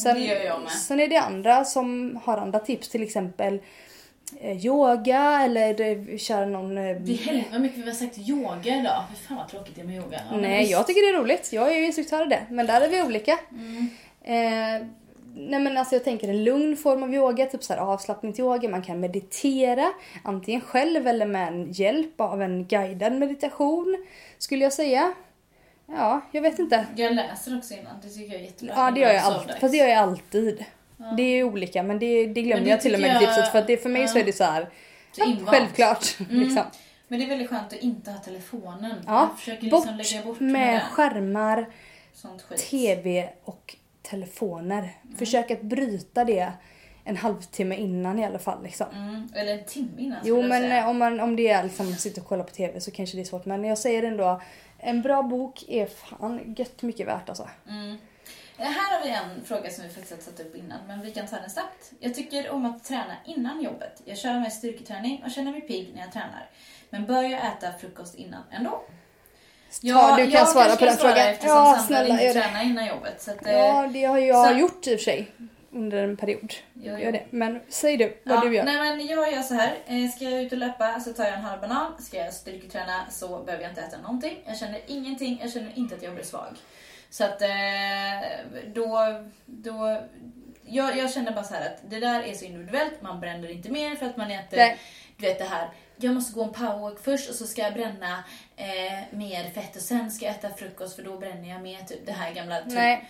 [0.00, 0.72] Sen, Det gör jag med.
[0.72, 3.60] sen är det andra som har andra tips, till exempel
[4.42, 6.78] yoga eller eh, köra någon...
[6.78, 9.02] Eh, Det är helvete vad mycket vi har sagt yoga idag.
[9.10, 10.20] Fy fan vad tråkigt det är med yoga.
[10.30, 10.70] Ja, Nej, visst.
[10.72, 11.52] jag tycker det är roligt.
[11.52, 12.40] Jag är ju instruktör i det.
[12.50, 13.32] Men där är vi olika.
[14.22, 14.86] Eh,
[15.36, 18.68] nej men alltså jag tänker en lugn form av yoga, typ så här avslappningsyoga.
[18.68, 19.92] Man kan meditera,
[20.24, 24.06] antingen själv eller med hjälp av en guidad meditation.
[24.38, 25.12] Skulle jag säga.
[25.86, 26.86] Ja, jag vet inte.
[26.96, 27.92] Jag läser också innan.
[28.02, 28.74] Det tycker jag är jättebra.
[28.76, 29.54] Ja det gör jag alltid.
[29.60, 30.64] Fast det gör jag alltid.
[31.16, 33.52] Det är olika men det, det glömde Men det jag till och med jag- tipset
[33.52, 34.68] för att det, för mig så är det så här.
[35.12, 36.16] Så självklart.
[36.20, 36.40] Mm.
[36.40, 36.62] Liksom.
[37.08, 38.96] Men det är väldigt skönt att inte ha telefonen.
[39.06, 40.80] Ja, Jag försöker liksom Bort lägga bort med det.
[40.80, 41.66] skärmar.
[42.70, 44.88] TV och telefoner.
[45.18, 46.52] Försök att bryta det
[47.04, 48.62] en halvtimme innan i alla fall.
[48.62, 48.86] Liksom.
[48.94, 50.78] Mm, eller en timme innan Jo men säga.
[50.78, 53.16] eh, om, man, om det är liksom att sitta och kolla på TV så kanske
[53.16, 53.44] det är svårt.
[53.46, 54.40] Men jag säger ändå,
[54.78, 57.48] en bra bok är fan gött mycket värt alltså.
[57.68, 57.96] Mm.
[58.58, 61.10] Eh, Här har vi en fråga som vi faktiskt har satt upp innan, men vi
[61.10, 61.92] kan ta den snabbt.
[62.00, 64.02] Jag tycker om att träna innan jobbet.
[64.04, 66.50] Jag kör med styrketräning och känner mig pigg när jag tränar.
[66.90, 68.82] Men bör jag äta frukost innan ändå?
[69.80, 71.34] Ja, du kan jag svara på den svara frågan.
[71.42, 72.40] Ja, snälla, inte gör det.
[72.42, 73.22] tränar innan jobbet.
[73.22, 75.30] Så att, eh, Ja, det har jag så- gjort i och för sig.
[75.70, 76.52] Under en period.
[76.72, 77.10] Jo, jo.
[77.12, 77.22] det.
[77.30, 78.64] Men säg du vad ja, du gör.
[78.64, 79.74] Nej men jag gör så här.
[79.86, 81.92] Eh, Ska jag ut och löpa så tar jag en halv banan.
[82.02, 84.38] Ska jag styrketräna så behöver jag inte äta någonting.
[84.46, 85.38] Jag känner ingenting.
[85.42, 86.56] Jag känner inte att jag blir svag.
[87.14, 87.48] Så att eh,
[88.74, 88.98] då...
[89.46, 90.00] då
[90.66, 93.02] jag, jag känner bara så här att det där är så individuellt.
[93.02, 94.56] Man bränner inte mer för att man äter...
[94.56, 94.78] Nej.
[95.16, 95.68] Du vet det här.
[95.96, 98.24] Jag måste gå en powerwalk först och så ska jag bränna
[98.56, 98.64] eh,
[99.10, 101.78] mer fett och sen ska jag äta frukost för då bränner jag mer.
[101.78, 102.60] Typ det här gamla...
[102.60, 103.08] Typ, Nej,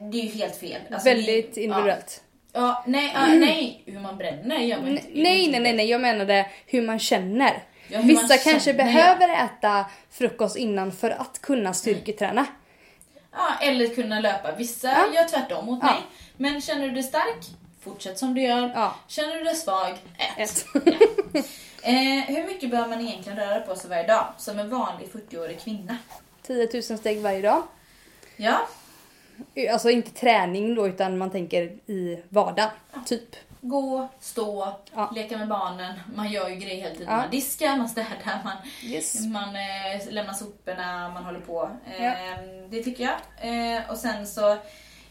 [0.00, 0.80] Det är ju helt fel.
[0.90, 2.22] Alltså, väldigt det, individuellt.
[2.52, 5.06] Ja, ja nej, ja, nej, hur man bränner gör man inte.
[5.12, 7.62] Nej, nej, nej, nej, jag menade hur man känner.
[7.88, 12.46] Ja, hur Vissa man kanske känner, behöver äta frukost innan för att kunna styrketräna.
[13.32, 14.52] Ja, eller kunna löpa.
[14.52, 15.06] Vissa Ja.
[15.14, 15.86] gör tvärtom mot Ja.
[15.92, 16.00] mig.
[16.36, 17.46] Men känner du dig stark,
[17.80, 18.72] fortsätt som du gör.
[18.74, 18.94] Ja.
[19.08, 19.92] Känner du dig svag,
[20.36, 20.38] ät.
[20.38, 20.64] Ett.
[21.82, 25.60] Eh, hur mycket bör man egentligen röra på sig varje dag som en vanlig 40-årig
[25.60, 25.96] kvinna?
[26.42, 27.62] 10 000 steg varje dag.
[28.36, 28.58] Ja,
[29.72, 32.70] Alltså inte träning då utan man tänker i vardagen.
[33.06, 33.36] Typ.
[33.60, 35.10] Gå, stå, Ja.
[35.14, 36.00] leka med barnen.
[36.14, 37.08] Man gör ju grejer hela tiden.
[37.12, 37.16] Ja.
[37.16, 39.20] Man diskar, man städar, man, Yes.
[39.26, 41.70] man eh, lämnar soporna, man håller på.
[41.86, 42.14] Eh, Ja.
[42.70, 43.16] Det tycker jag.
[43.76, 44.48] Eh, och sen så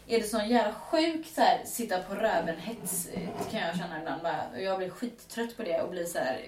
[0.06, 3.08] är det sån jävla sjuk så här, sitta på röven-hets
[3.50, 4.22] kan jag känna ibland.
[4.22, 4.60] Bara.
[4.60, 6.40] Jag blir skittrött på det och blir så här,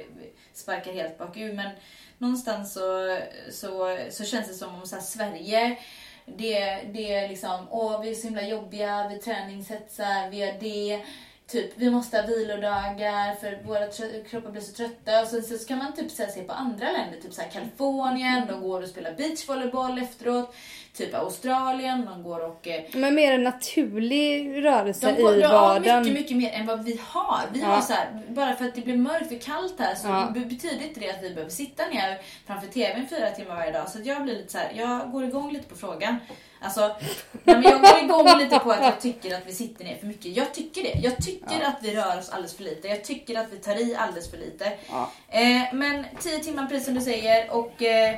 [0.55, 1.55] sparkar helt bakut.
[1.55, 1.71] Men
[2.19, 3.19] någonstans så,
[3.53, 5.79] så, så känns det som om så här, Sverige
[6.27, 11.03] det, det är liksom, åh vi är så himla jobbiga, vi träningshetsar, vi gör det.
[11.47, 13.87] Typ, vi måste ha vilodagar för våra
[14.23, 15.23] kroppar blir så trötta.
[15.23, 17.51] Och så, så kan man typ så här, se på andra länder, typ så här
[17.51, 20.55] Kalifornien, de går och spelar beachvolleyboll efteråt.
[20.97, 22.69] Typ Australien, de går och...
[22.69, 26.03] Eh, Men mer en naturlig rörelse går, i ja, vardagen.
[26.03, 27.41] mycket, mycket mer än vad vi har.
[27.53, 27.67] Vi Ja.
[27.67, 30.31] har så här, bara för att det blir mörkt och kallt här så Ja.
[30.35, 33.89] be- betyder inte det att vi behöver sitta ner framför TVn fyra timmar varje dag.
[33.89, 36.17] Så jag blir lite så här, jag går igång lite på frågan.
[36.61, 36.97] Alltså,
[37.45, 40.37] men jag går igång lite på att jag tycker att vi sitter ner för mycket.
[40.37, 40.99] Jag tycker det.
[41.03, 41.69] Jag tycker Ja.
[41.69, 42.89] att vi rör oss alldeles för lite.
[42.89, 44.73] Jag tycker att vi tar i alldeles för lite.
[44.91, 45.11] Ja.
[45.29, 48.15] Eh, men 10 timmar precis som du säger och eh,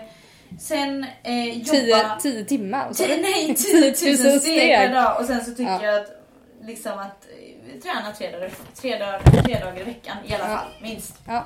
[0.60, 2.18] sen eh, jobba...
[2.20, 2.88] 10, 10 timmar.
[2.98, 3.16] du?
[3.22, 3.54] Nej,
[3.94, 5.20] 10 000 steg per dag.
[5.20, 5.84] Och sen så tycker Ja.
[5.84, 6.10] jag att,
[6.62, 7.26] liksom att
[7.74, 10.56] eh, träna tre dagar, tre, dagar, tre dagar i veckan i alla Ja.
[10.56, 11.14] fall, minst.
[11.26, 11.44] Ja.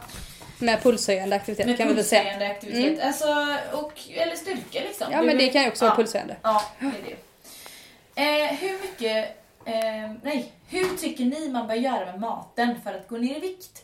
[0.59, 2.23] Med pulshöjande aktivitet Med kan vi väl säga.
[2.23, 3.05] pulshöjande aktivitet.
[3.05, 3.27] Alltså,
[3.73, 5.07] och, eller styrka liksom.
[5.13, 5.89] Ja men det kan ju också ja.
[5.89, 6.37] vara pulshöjande.
[6.43, 7.17] Ja, det är det.
[8.45, 9.37] Eh, hur mycket...
[9.65, 13.41] Eh, nej, hur tycker ni man bör göra med maten för att gå ner i
[13.41, 13.83] vikt?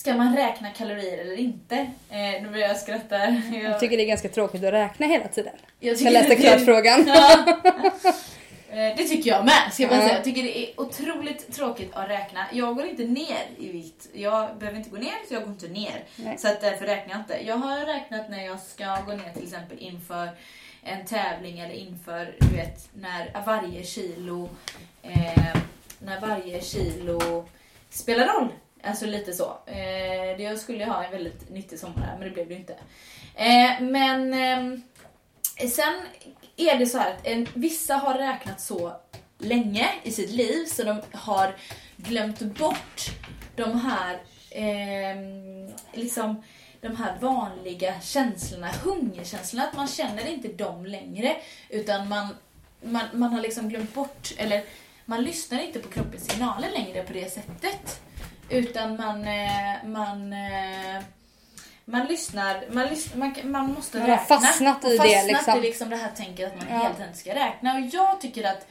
[0.00, 1.76] Ska man räkna kalorier eller inte?
[2.10, 3.18] Eh, nu börjar jag skratta.
[3.18, 5.52] Jag, Jag tycker det är ganska tråkigt att räkna hela tiden.
[5.80, 7.04] jag Jag läste det- klart frågan.
[7.06, 7.44] Ja.
[8.72, 10.02] Eh, Det tycker jag med, ska jag bara Ja.
[10.06, 10.14] säga.
[10.14, 12.46] Jag tycker det är otroligt tråkigt att räkna.
[12.52, 14.08] Jag går inte ner i vikt.
[14.12, 16.04] Jag behöver inte gå ner, så jag går inte ner.
[16.16, 16.38] Nej.
[16.38, 17.46] Så att därför räknar jag inte.
[17.46, 20.28] Jag har räknat när jag ska gå ner till exempel inför
[20.82, 24.48] en tävling eller inför, du vet, när varje kilo,
[25.02, 25.56] eh,
[25.98, 27.48] när varje kilo
[27.90, 28.48] spelar roll.
[28.82, 29.58] Alltså lite så.
[29.66, 32.72] Eh, jag skulle ha en väldigt nyttig sommar här, men det blev det inte.
[33.34, 35.94] Eh, men eh, sen
[36.56, 38.92] är det så här att en, vissa har räknat så
[39.38, 41.56] länge i sitt liv så de har
[41.96, 43.10] glömt bort
[43.56, 44.14] de här
[44.50, 45.16] eh,
[45.92, 46.42] liksom
[46.80, 51.36] de här vanliga känslorna, hungerkänslorna, att man känner inte dem längre
[51.68, 52.36] utan man,
[52.82, 54.64] man, man har liksom glömt bort, eller
[55.04, 58.00] man lyssnar inte på kroppens signaler längre på det sättet.
[58.50, 61.02] Utan man, eh, man eh,
[61.84, 64.36] man lyssnar, man, lyssnar, man, man måste man har räkna.
[64.40, 65.58] fastnat i fastnat det liksom.
[65.58, 66.78] i liksom det här tänket att man Ja.
[66.82, 67.74] helt enkelt ska räkna.
[67.74, 68.66] Och jag tycker att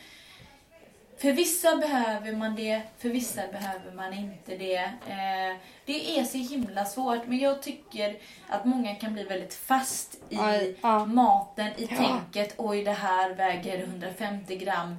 [1.18, 4.78] för vissa behöver man det, för vissa behöver man inte det.
[5.08, 8.18] Eh, det är så himla svårt, men jag tycker
[8.50, 11.06] att många kan bli väldigt fast i Aj, ja.
[11.06, 11.98] maten, i Ja.
[11.98, 12.54] tänket.
[12.58, 14.96] Oj, det här väger 150 gram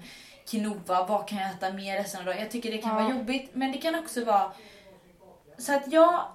[0.51, 2.39] quinoa, vad kan jag äta mer resten av dagen?
[2.41, 3.03] Jag tycker det kan Ja.
[3.03, 4.53] vara jobbigt, men det kan också vara
[5.61, 6.29] så att ja,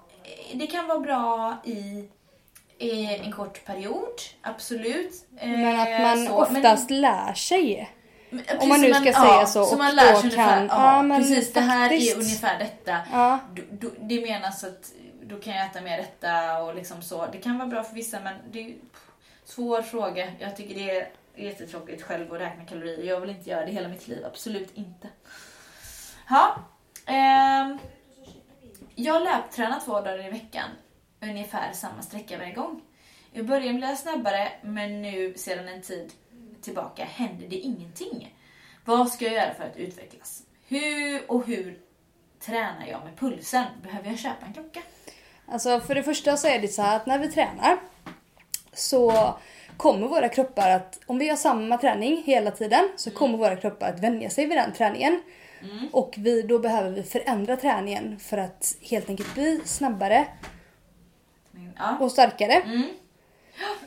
[0.54, 2.10] det kan vara bra i,
[2.78, 5.14] i en kort period, absolut.
[5.42, 7.92] Men att Eh, man så, men- oftast lär sig.
[8.30, 10.68] men, om man nu precis, ska säga så, Så och man lär sig ungefär, kan-
[10.68, 12.98] ja, ja, men precis det här är ungefär detta.
[13.12, 13.40] Ja.
[13.56, 14.92] Då, då, det menas att
[15.24, 17.26] då kan jag äta mer detta och liksom så.
[17.32, 18.74] Det kan vara bra för vissa men det är
[19.46, 20.28] svår fråga.
[20.40, 23.04] Jag tycker det är jättetråkigt själv att räkna kalorier.
[23.10, 25.08] Jag vill inte göra det hela mitt liv, absolut inte.
[26.30, 26.56] Ja,
[27.06, 27.78] ehm,
[28.96, 30.70] jag löptränar två dagar i veckan,
[31.22, 32.82] ungefär samma sträcka varje gång.
[33.34, 36.14] I början blev jag snabbare, men nu sedan en tid
[36.62, 38.36] tillbaka händer det ingenting.
[38.86, 40.44] Vad ska jag göra för att utvecklas?
[40.68, 41.80] Hur och hur
[42.40, 43.66] tränar jag med pulsen?
[43.84, 44.82] Behöver jag köpa en klocka?
[45.48, 47.78] Alltså för det första så är det så att när vi tränar
[48.74, 49.34] så
[49.78, 53.90] kommer våra kroppar att, om vi gör samma träning hela tiden så kommer våra kroppar
[53.90, 55.22] att vänja sig vid den träningen.
[55.92, 60.26] Och vi, då behöver vi förändra träningen för att helt enkelt bli snabbare
[61.78, 61.98] Ja.
[62.00, 62.54] och starkare.
[62.54, 62.84] Mm.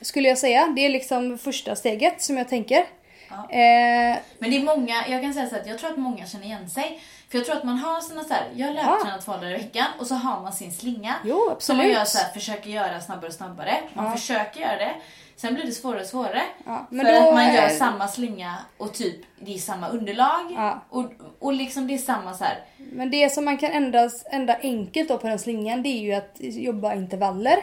[0.02, 0.72] Skulle jag säga.
[0.76, 2.84] Det är liksom första steget som jag tänker.
[3.30, 3.50] Ja.
[3.50, 6.44] Eh, Men det är många, jag kan säga så att jag tror att många känner
[6.44, 7.00] igen sig.
[7.30, 9.86] För jag tror att man har såna så här, jag löptränar två dagar i veckan
[9.98, 11.14] och så har man sin slinga.
[11.24, 11.92] Jo, Som man absolut.
[11.92, 13.78] gör så här, försöker göra snabbare och snabbare.
[13.94, 14.94] Man försöker göra det.
[15.36, 16.42] Sen blir det svårare och svårare.
[16.66, 20.52] Ja, men för att man gör är- samma slinga och typ det är samma underlag.
[20.56, 20.80] Ja.
[20.90, 21.04] Och,
[21.38, 22.58] och liksom det är samma så här.
[22.76, 26.14] men det som man kan ändra, ändra enkelt då på den slingan det är ju
[26.14, 27.58] att jobba intervaller.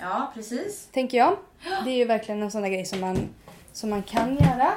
[0.00, 0.88] Ja, precis.
[0.92, 1.36] Tänker jag.
[1.84, 3.18] Det är ju verkligen en sån där grej som man,
[3.72, 4.72] som man kan göra.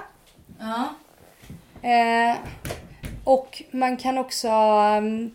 [0.59, 0.83] Ja.
[1.89, 2.37] Eh,
[3.23, 4.49] och man kan också
[4.97, 5.31] um,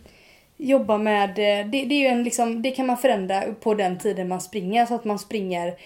[0.57, 3.97] jobba med, eh, det, det är ju en liksom, det kan man förändra på den
[3.97, 5.77] tiden man springer så att man springer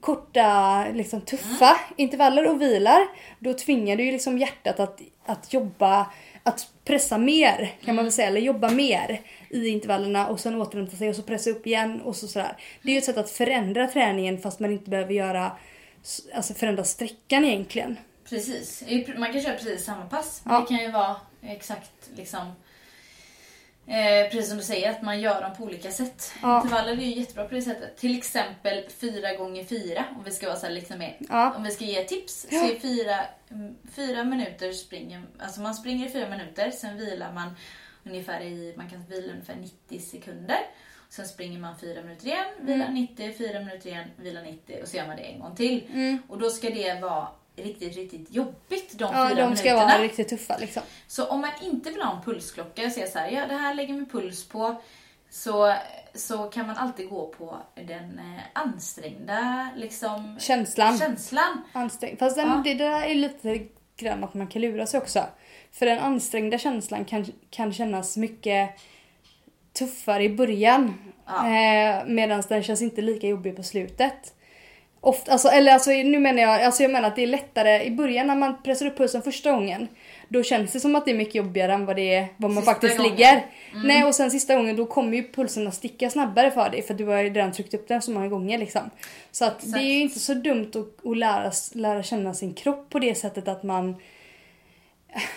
[0.00, 3.06] korta, liksom tuffa intervaller och vilar.
[3.38, 6.06] Då tvingar du ju liksom hjärtat att, att jobba,
[6.42, 9.20] att pressa mer kan man väl säga, eller jobba mer
[9.50, 12.56] i intervallerna och sen återhämta sig och så pressa upp igen och så sådär.
[12.82, 15.52] Det är ju ett sätt att förändra träningen fast man inte behöver göra,
[16.34, 17.96] alltså förändra sträckan egentligen.
[18.28, 18.84] Precis.
[19.16, 20.42] Man kan köra precis samma pass.
[20.44, 20.60] Ja.
[20.60, 22.52] det kan ju vara exakt liksom
[23.86, 26.32] Eh, precis som du säger, att man gör dem på olika sätt.
[26.42, 26.62] Ja.
[26.62, 27.96] Intervaller är ju jättebra på det sättet.
[27.96, 31.16] Till exempel 4 gånger 4 om vi ska vara så liksom mer.
[31.28, 31.54] Ja.
[31.56, 32.46] Om vi ska ge tips.
[32.50, 32.60] Ja.
[32.60, 33.20] Så är fyra,
[33.50, 37.50] mm, fyra minuter springer, alltså man springer i fyra minuter, sen vilar man
[38.04, 40.58] ungefär i, man kan vila ungefär 90 sekunder.
[41.08, 44.96] Sen springer man fyra minuter igen, vilar 90, fyra minuter igen, vilar 90 och så
[44.96, 46.18] gör man det en gång till.
[46.28, 49.92] Och då ska det vara riktigt, riktigt jobbigt de Ja, fyra de ska minuterna.
[49.92, 50.82] vara riktigt tuffa liksom.
[51.06, 53.74] Så om man inte vill ha en pulsklocka och säga så här, ja det här
[53.74, 54.74] lägger mig puls på,
[55.30, 55.74] så,
[56.14, 60.98] så kan man alltid gå på den eh, ansträngda liksom, Känslan.
[60.98, 61.60] känslan.
[61.72, 62.18] Ansträngd.
[62.18, 62.60] Fast den, Ja.
[62.64, 63.60] det där är lite
[63.96, 65.24] grann att man kan lura sig också.
[65.72, 68.70] För den ansträngda känslan kan, kan kännas mycket
[69.72, 71.12] tuffare i början.
[71.26, 71.46] Ja.
[71.46, 74.34] Eh, Medan den känns inte lika jobbig på slutet.
[75.06, 77.90] Ofta, alltså, eller alltså, nu menar jag, alltså jag menar att det är lättare i
[77.90, 79.88] början när man pressar upp pulsen första gången.
[80.28, 82.62] Då känns det som att det är mycket jobbigare än vad, det är, vad man
[82.62, 83.12] Sista faktiskt gången.
[83.12, 83.46] ligger.
[83.84, 86.94] Nej och sen sista gången då kommer ju pulsen att sticka snabbare för dig för
[86.94, 88.90] du har ju redan tryckt upp den så många gånger liksom.
[89.32, 92.90] Så att det är ju inte så dumt att, att lära, lära känna sin kropp
[92.90, 93.96] på det sättet att man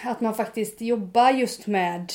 [0.04, 2.14] att man faktiskt jobbar just med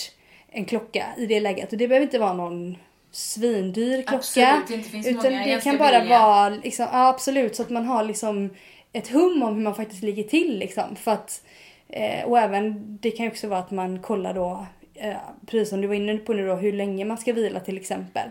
[0.48, 1.72] en klocka i det läget.
[1.72, 2.76] Och det behöver inte vara någon
[3.12, 4.16] svindyr klocka.
[4.16, 6.18] Absolut inte, det finns utan många det kan bara billiga.
[6.18, 8.50] vara liksom, ja, absolut så att man har liksom
[8.92, 10.96] ett hum om hur man faktiskt ligger till liksom.
[10.96, 11.42] För att,
[11.88, 15.80] eh, och även det kan ju också vara att man kollar då, eh, precis som
[15.80, 18.30] du var inne på nu då, hur länge man ska vila till exempel.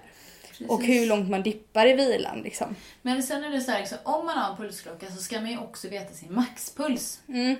[0.67, 2.75] Och hur långt man dippar i vilan liksom.
[3.01, 5.51] Men sen är det så här, liksom, om man har en pulsklocka så ska man
[5.51, 7.21] ju också veta sin maxpuls.
[7.27, 7.55] Mm.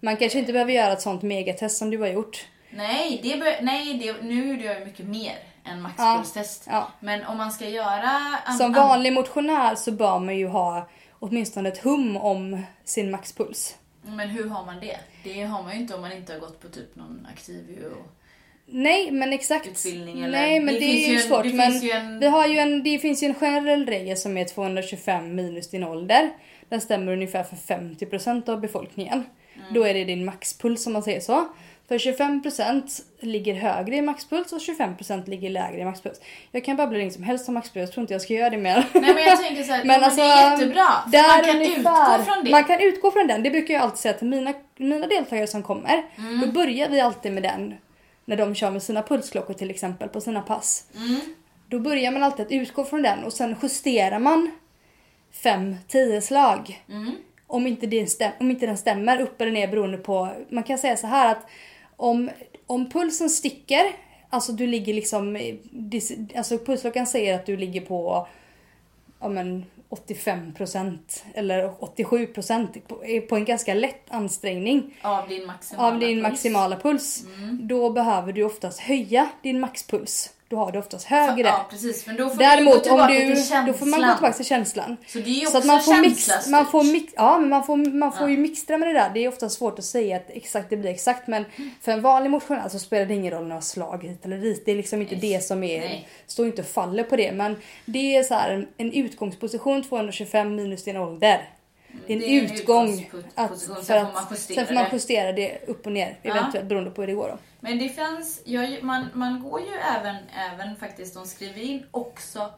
[0.00, 2.46] Man kanske inte behöver göra ett sånt megatest som du har gjort.
[2.70, 6.66] Nej, det nej det, nu gjorde jag ju mycket mer än maxpulstest.
[6.70, 6.88] Ja.
[7.00, 8.10] Men om man ska göra...
[8.58, 10.88] Som an- vanlig motionär så bör man ju ha
[11.18, 13.76] åtminstone ett hum om sin maxpuls.
[14.02, 14.96] Men hur har man det?
[15.24, 18.06] Det har man ju inte om man inte har gått på typ någon aktiv och...
[18.66, 19.66] Nej, men exakt.
[19.66, 21.42] Utbildning eller- Nej, men Det det, är ju en- svårt.
[21.42, 24.16] det men finns ju en- vi har ju en, det finns ju en generell regel
[24.16, 26.30] som är 225 minus din ålder.
[26.68, 29.24] Den stämmer ungefär för 50% av befolkningen.
[29.54, 29.74] Mm.
[29.74, 31.44] Då är det din maxpuls om man säger så.
[31.92, 36.20] För 25% ligger högre i maxpuls och 25% ligger lägre i maxpuls.
[36.52, 38.56] Jag kan babbla länge som helst om maxpuls, jag tror inte jag ska göra det
[38.56, 38.86] mer.
[38.92, 40.86] Nej men jag tänker såhär, Men alltså, det är jättebra.
[41.04, 42.50] Man kan ungefär- utgå från det.
[42.50, 43.42] Man kan utgå från den.
[43.42, 46.02] Det brukar jag alltid säga till mina, mina deltagare som kommer.
[46.18, 46.40] Mm.
[46.40, 47.74] Då börjar vi alltid med den.
[48.24, 50.86] När de kör med sina pulsklockor till exempel på sina pass.
[50.96, 51.20] Mm.
[51.68, 54.50] Då börjar man alltid att utgå från den och sen justerar man
[55.42, 56.82] 5-10 slag.
[56.88, 57.12] Mm.
[57.46, 60.28] Om, inte stäm, om inte den stämmer upp eller ner beroende på...
[60.48, 61.46] Man kan säga så här att
[62.02, 62.30] om,
[62.66, 63.84] om pulsen sticker,
[64.30, 65.52] alltså du ligger liksom...
[66.36, 68.26] Alltså pulsklockan säger att du ligger på
[69.20, 70.98] ja men 85%
[71.34, 76.22] eller 87% på, på en ganska lätt ansträngning Av din maximala av din puls.
[76.22, 77.24] maximala puls.
[77.60, 80.30] Då behöver du oftast höja din maxpuls.
[80.52, 81.48] Då har du oftast högre.
[81.48, 83.34] Ja precis, men då får Däremot om du,
[83.66, 84.96] då får man gå tillbaka till känslan.
[85.06, 87.38] Så det är ju Så att också man får, mix, känsla man får mix, ja,
[87.38, 89.10] men man får, man får ju mixtra med det där.
[89.14, 91.44] Det är ofta svårt att säga att exakt det blir exakt men
[91.80, 94.62] för en vanlig motionär så spelar det ingen roll några slag hit eller dit.
[94.64, 95.32] Det är liksom inte Nej.
[95.32, 96.08] det som är, Nej.
[96.26, 97.32] står inte och faller på det.
[97.32, 101.48] Men det är så här en utgångsposition 225 minus din ålder.
[102.06, 103.10] Det är en Det är utgång.
[103.34, 106.18] Att, sen för får att, man justera sen får man justera det upp och ner
[106.22, 107.38] eventuellt beroende på hur det går då.
[107.60, 110.16] Men det fanns, jag, man, man går ju även,
[110.52, 112.50] även faktiskt, de skriver in också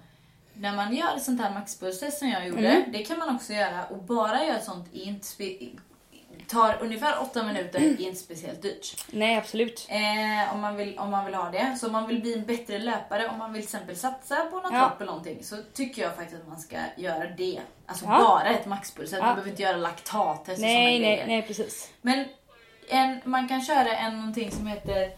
[0.55, 2.93] när man gör sånt här maxpulstest som jag gjorde, Mm.
[2.93, 5.57] det kan man också göra och bara göra sånt inte spe,
[6.49, 7.95] tar ungefär åtta minuter, Mm.
[7.95, 8.97] är inte speciellt dyrt.
[9.11, 9.86] Nej absolut.
[9.90, 11.76] Eh, om, man vill, om man vill ha det.
[11.80, 14.57] Så om man vill bli en bättre löpare, om man vill till exempel satsa på
[14.57, 14.80] något Ja.
[14.80, 17.61] lopp eller någonting, så tycker jag faktiskt att man ska göra det.
[17.86, 18.18] Alltså Ja.
[18.20, 19.12] bara ett maxpuls.
[19.12, 19.18] Ja.
[19.18, 21.26] Man behöver inte göra laktattest och såna Nej, nej, grejer.
[21.26, 21.90] nej precis.
[22.03, 22.24] Men
[22.88, 25.11] en, man kan köra en någonting som heter,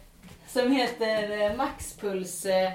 [0.49, 2.45] som heter eh, maxpuls...
[2.45, 2.73] Eh,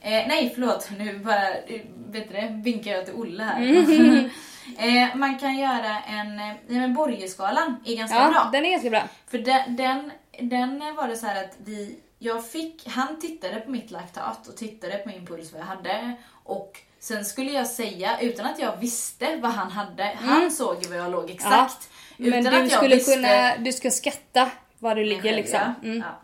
[0.00, 0.88] eh, nej, förlåt.
[0.98, 3.60] Nu bara eh, vet du det, vinkar jag till Olle här.
[3.62, 4.30] Mm.
[4.78, 6.38] eh, man kan göra en...
[6.38, 8.48] Eh, nej, men Borgeskalan är ganska Ja, bra.
[8.52, 9.02] den är ganska bra.
[9.30, 10.10] För den, den,
[10.40, 11.98] den var det så här att vi...
[12.18, 16.12] Jag fick, han tittade på mitt laktat och tittade på min puls vad jag hade.
[16.44, 20.88] Och sen skulle jag säga, utan att jag visste vad han hade, han såg ju
[20.88, 21.88] vad jag låg exakt.
[22.18, 22.30] Mm.
[22.30, 25.60] Men du att jag skulle visste- kunna, du ska skatta var du ligger själv, liksom.
[25.82, 25.88] Ja.
[25.88, 25.98] Mm.
[25.98, 26.20] Ja.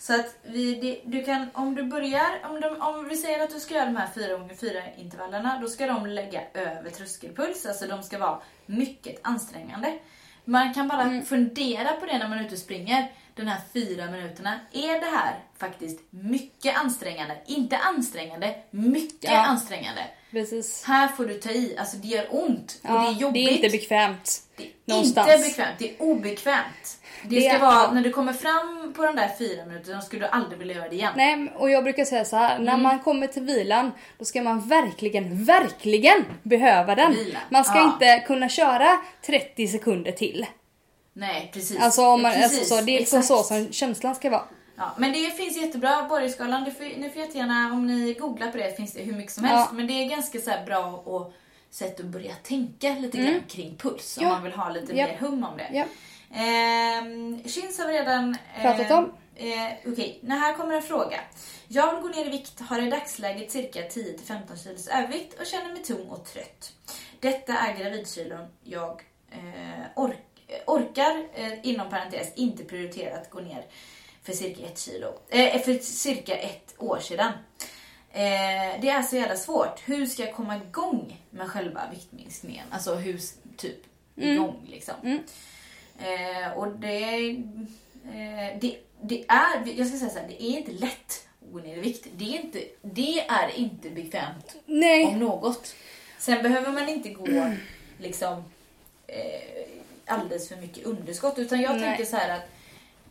[0.00, 3.50] Så att vi, det, du kan, om du börjar, om, de, om vi säger att
[3.54, 7.66] du ska göra de här 4 gånger 4 intervallerna, då ska de lägga över tröskelpuls,
[7.66, 9.98] alltså de ska vara mycket ansträngande.
[10.44, 11.24] Man kan bara Mm.
[11.24, 14.60] fundera på det när man är ute och springer, de här fyra minuterna.
[14.72, 17.36] Är det här faktiskt mycket ansträngande?
[17.46, 19.46] Inte ansträngande, mycket Ja.
[19.46, 20.00] ansträngande.
[20.30, 20.84] Precis.
[20.84, 23.46] Här får du ta i, alltså det gör ont och Ja, det är jobbigt.
[23.48, 24.42] det är inte bekvämt.
[24.56, 25.28] Det är någonstans.
[25.32, 26.98] inte bekvämt, det är obekvämt.
[27.22, 30.22] Det, Det ska är- vara, när du kommer fram på de där fyra minuterna, skulle
[30.26, 31.12] du aldrig vilja göra det igen.
[31.16, 32.64] Nej, och jag brukar säga så här, Mm.
[32.64, 37.12] när man kommer till vilan, då ska man verkligen, verkligen behöva den.
[37.12, 37.38] Vila.
[37.50, 37.92] Man ska Ja.
[37.92, 38.88] inte kunna köra
[39.26, 40.46] 30 sekunder till.
[41.12, 41.80] Nej, precis.
[41.80, 44.42] Alltså, om man, Precis, alltså så, det är liksom så som känslan ska vara.
[44.76, 48.56] Ja, men det finns jättebra, Borgskalan, du får, ni får jättegärna, om ni googlar på
[48.58, 49.68] det, finns det hur mycket som helst.
[49.70, 49.76] Ja.
[49.76, 51.32] Men det är ganska så bra och
[51.70, 54.30] sätt att börja tänka lite grann kring puls, om Mm.
[54.32, 54.36] Ja.
[54.38, 55.06] man vill ha lite Ja.
[55.06, 55.86] mer hum om det.
[56.30, 56.36] Ja.
[56.36, 59.12] Ehm, Chins har vi redan Pratat om.
[59.36, 60.30] Eh, Okej, okay.
[60.38, 61.20] här kommer en fråga.
[61.68, 65.72] Jag vill gå ner i vikt, har i dagsläget cirka 10-15 kilos övervikt och känner
[65.72, 66.72] mig tung och trött.
[67.20, 70.16] Detta är gravidkilon jag eh, ork
[70.66, 73.64] orkar, eh, inom parentes, inte prioritera att gå ner
[74.22, 75.14] för cirka ett kilo.
[75.28, 77.32] Eh, för cirka ett år sedan.
[78.10, 79.82] Eh, det är så jävla svårt.
[79.84, 82.66] Hur ska jag komma igång med själva viktminskningen?
[82.70, 83.20] Alltså hur,
[83.56, 83.78] typ,
[84.16, 84.94] igång liksom.
[85.02, 85.18] Mm.
[85.98, 87.30] Eh, och det,
[88.04, 91.58] eh, det, det är, jag ska säga så här, det är inte lätt att gå
[91.58, 92.06] ner i vikt.
[92.16, 95.14] Det är inte, det är inte bekvämt om Nej.
[95.14, 95.74] något.
[96.18, 97.52] Sen behöver man inte gå
[97.98, 98.44] liksom
[99.06, 99.66] eh,
[100.06, 101.38] alldeles för mycket underskott.
[101.38, 101.80] Utan jag Nej.
[101.80, 102.48] tänker så här att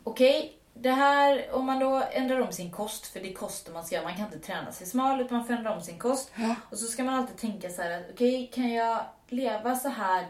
[0.04, 3.86] okej, det här om man då ändrar om sin kost, för det är kosten man
[3.86, 4.06] ska göra.
[4.06, 6.32] Man kan inte träna sig smal utan man får ändra om sin kost.
[6.36, 6.56] Ja.
[6.70, 10.26] Och så ska man alltid tänka så här att okej, kan jag leva så här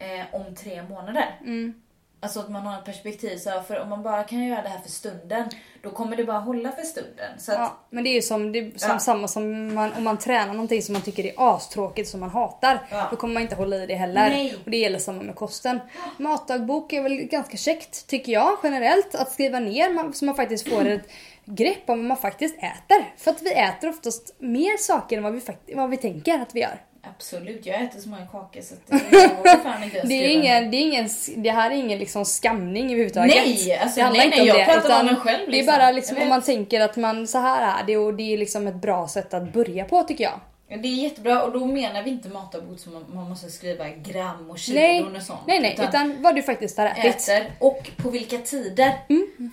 [0.00, 1.38] eh, om tre månader?
[1.40, 1.74] Mm.
[2.22, 3.36] Alltså att man har ett perspektiv.
[3.38, 5.48] Så här, för om man bara kan göra det här för stunden,
[5.82, 7.38] då kommer det bara hålla för stunden.
[7.38, 8.98] Så att, Ja, men det är ju som, det är som Ja.
[8.98, 12.86] samma som man, om man tränar någonting som man tycker är astråkigt som man hatar.
[12.90, 13.08] Ja.
[13.10, 14.30] Då kommer man inte hålla i det heller.
[14.30, 14.56] Nej.
[14.64, 15.80] Och det gäller samma med kosten.
[16.18, 19.14] Matdagbok är väl ganska käckt tycker jag generellt.
[19.14, 21.10] Att skriva ner så man faktiskt får ett
[21.44, 23.14] grepp om vad man faktiskt äter.
[23.16, 25.42] För att vi äter oftast mer saker än vad vi,
[25.74, 26.80] vad vi tänker att vi gör.
[27.02, 30.28] Absolut, jag äter så många kakor så Det, är skriva ner.
[30.28, 33.34] ingen, det, är ingen, det här är ingen liksom skamning överhuvudtaget.
[33.36, 34.72] Nej, alltså, det handlar nej, inte nej, om jag det.
[34.74, 35.74] pratar om utan mig själv, Det är liksom.
[35.78, 38.66] bara liksom om man tänker att man så här är det och det är liksom
[38.66, 40.40] ett bra sätt att börja på tycker jag.
[40.68, 44.50] Ja, Det är jättebra och då menar vi inte matdagbok som man, måste skriva gram
[44.50, 45.40] och kilon och sånt.
[45.46, 47.28] nej, nej, utan, vad du faktiskt har ätit.
[47.28, 48.92] äter och på vilka tider.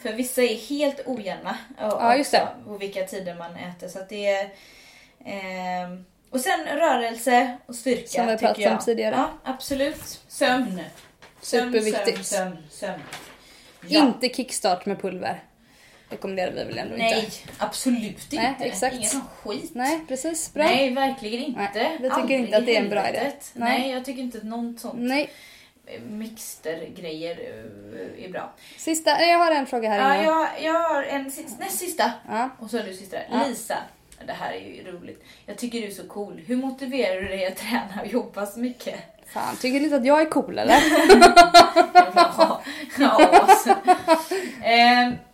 [0.03, 1.57] För vissa är helt ojämna.
[1.77, 1.97] Och Mm.
[1.99, 3.87] Ja, just också På vilka tider man äter.
[3.87, 4.49] Så att det är,
[5.25, 8.07] ehm, och sen rörelse och styrka.
[8.07, 9.15] Som vi pratade om tidigare.
[9.15, 10.21] Ja, absolut.
[10.27, 10.81] Sömn.
[11.41, 12.25] Sömn, Superviktigt.
[12.25, 13.01] Sömn, sömn, sömn.
[13.87, 13.99] Ja.
[14.07, 15.43] Inte kickstart med pulver.
[16.09, 17.35] rekommenderar vi väl ändå Nej, inte.
[17.57, 18.63] absolut Nej, inte.
[18.65, 18.95] exakt.
[18.95, 19.71] Ingen sån skit.
[19.75, 20.53] Nej, precis.
[20.53, 20.63] Bra.
[20.63, 21.69] Nej, verkligen inte.
[21.73, 23.19] Nej, vi tycker Aldrig inte att det är en bra idé.
[23.21, 23.79] Nej.
[23.79, 23.91] Nej.
[23.91, 25.29] jag tycker inte att något sånt Nej.
[26.09, 28.53] mixter-grejer eh, är bra.
[28.77, 30.33] Sista, nej, jag har en fråga här Ja, innan.
[30.35, 32.11] jag, jag har en sis- näst sista.
[32.27, 32.49] Ja.
[32.59, 33.17] Och så är du sista.
[33.31, 33.43] Ja.
[33.47, 33.77] Lisa.
[34.25, 35.23] Det här är ju roligt.
[35.45, 36.41] Jag tycker du är så cool.
[36.47, 38.95] Hur motiverar du dig att träna och jobba så mycket?
[39.27, 40.77] Fan, tycker du inte att jag är cool eller?
[42.15, 42.61] Ja,
[42.99, 43.75] ja, alltså.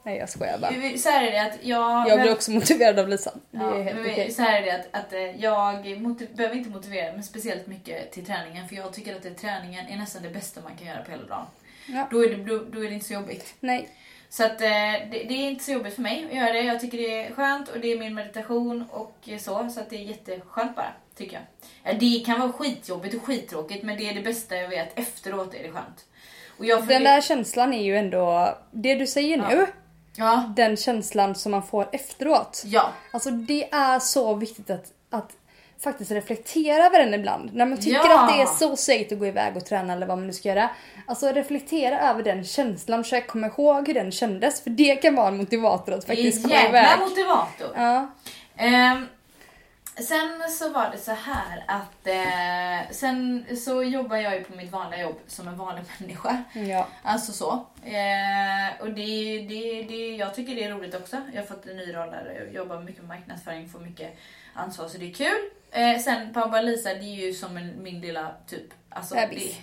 [0.03, 0.71] Nej jag skojar bara.
[0.97, 2.09] så är det att jag...
[2.09, 3.31] Jag blir också motiverad av Lisa.
[3.51, 4.31] Det Ja, är helt men.
[4.33, 8.11] Så här är det att, att eh, jag motiv- behöver inte motivera mig speciellt mycket
[8.11, 11.01] till träningen för jag tycker att det, träningen är nästan det bästa man kan göra
[11.03, 11.45] på hela dagen.
[11.87, 12.07] Ja.
[12.11, 13.53] Då, är det, då, då är det inte så jobbigt.
[13.59, 13.89] Nej.
[14.33, 14.67] Så att, eh,
[15.11, 16.61] det, det är inte så jobbigt för mig att göra det.
[16.61, 19.69] Jag tycker det är skönt och det är min meditation och så.
[19.69, 21.43] Så att det är jätteskönt bara, tycker jag.
[21.93, 24.99] Ja, det kan vara skitjobbigt och skittråkigt men det är det bästa jag vet.
[24.99, 26.05] Efteråt är det skönt.
[26.57, 29.49] Och jag Den där känslan är ju ändå, det du säger Ja.
[29.49, 29.67] nu,
[30.15, 32.63] Ja, den känslan som man får efteråt.
[32.65, 32.91] ja.
[33.11, 35.31] Alltså det är så viktigt att, att
[35.79, 37.53] faktiskt reflektera över den ibland.
[37.53, 38.23] När man tycker Ja.
[38.23, 40.49] att det är så segt att gå iväg och träna eller vad man nu ska
[40.49, 40.69] göra.
[41.07, 44.61] Alltså reflektera över den känslan, försök komma ihåg hur den kändes.
[44.63, 46.83] För det kan vara en motivator att Det är faktiskt en komma iväg.
[46.83, 47.67] jävla motivator.
[47.75, 48.11] Ja.
[48.57, 49.07] Ehm,
[49.95, 54.71] sen så var det så här att eh, sen så jobbar jag ju på mitt
[54.71, 56.43] vanliga jobb som en vanlig människa.
[56.53, 56.87] ja.
[57.03, 57.51] Alltså så.
[57.83, 61.17] Eh, och det, det, det, jag tycker det är roligt också.
[61.33, 64.17] Jag har fått en ny roll där jag jobbar mycket med marknadsföring, får mycket
[64.53, 65.49] ansvar så det är kul.
[65.73, 68.73] Eh, sen Pabba Lisa, det är ju som en, min lilla typ...
[68.89, 69.55] Alltså, Bebis.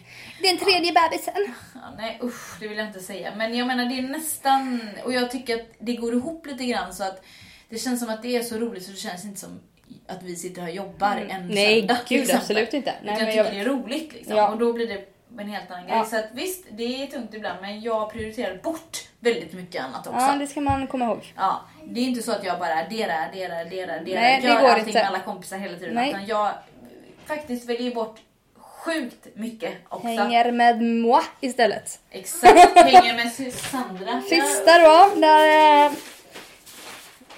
[0.42, 1.54] det, Den tredje bebisen.
[1.74, 3.32] Ja, nej usch, det vill jag inte säga.
[3.36, 6.94] Men jag menar det är nästan, och jag tycker att det går ihop lite grann
[6.94, 7.24] så att
[7.68, 9.60] det känns som att det är så roligt så det känns inte som
[10.06, 11.46] att vi sitter här och jobbar en Mm.
[11.46, 11.98] Nej, söndag.
[12.08, 12.94] gud, absolut inte.
[13.02, 14.36] Utan Nej, jag men tycker jag- det är roligt liksom.
[14.36, 14.48] Ja.
[14.48, 15.96] Och då blir det en helt annan grej.
[15.96, 16.04] Ja.
[16.04, 20.20] Så att visst, det är tungt ibland men jag prioriterar bort väldigt mycket annat också.
[20.20, 21.32] Ja, det ska man komma ihåg.
[21.36, 24.20] Ja, det är inte så att jag bara adderar, adderar, adderar, adderar.
[24.20, 24.98] Nej, det gör går allting inte.
[24.98, 25.94] med alla kompisar hela tiden.
[25.94, 26.10] Nej.
[26.10, 26.52] Utan jag
[27.26, 28.18] faktiskt väljer bort
[28.84, 30.06] sjukt mycket också.
[30.06, 31.98] Hänger med moi istället.
[32.10, 34.22] Exakt, hänger med Sandra.
[34.22, 35.92] Sista då, där eh,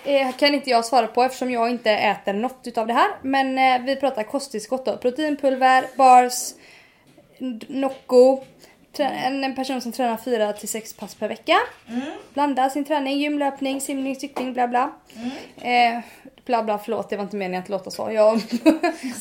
[0.05, 3.11] eh, kan inte jag svara på eftersom jag inte äter något utav det här.
[3.23, 4.97] Men eh, vi pratar kosttillskott då.
[4.97, 6.53] Proteinpulver, bars,
[7.69, 8.41] Nocco.
[8.99, 11.57] En person som tränar 4 till 6 pass per vecka.
[12.35, 14.93] Blandar sin träning, gymlöpning, simning, cykling, bla bla.
[15.57, 16.01] Eh,
[16.45, 18.11] bla bla, förlåt det var inte meningen att låta så.
[18.13, 18.31] Jag,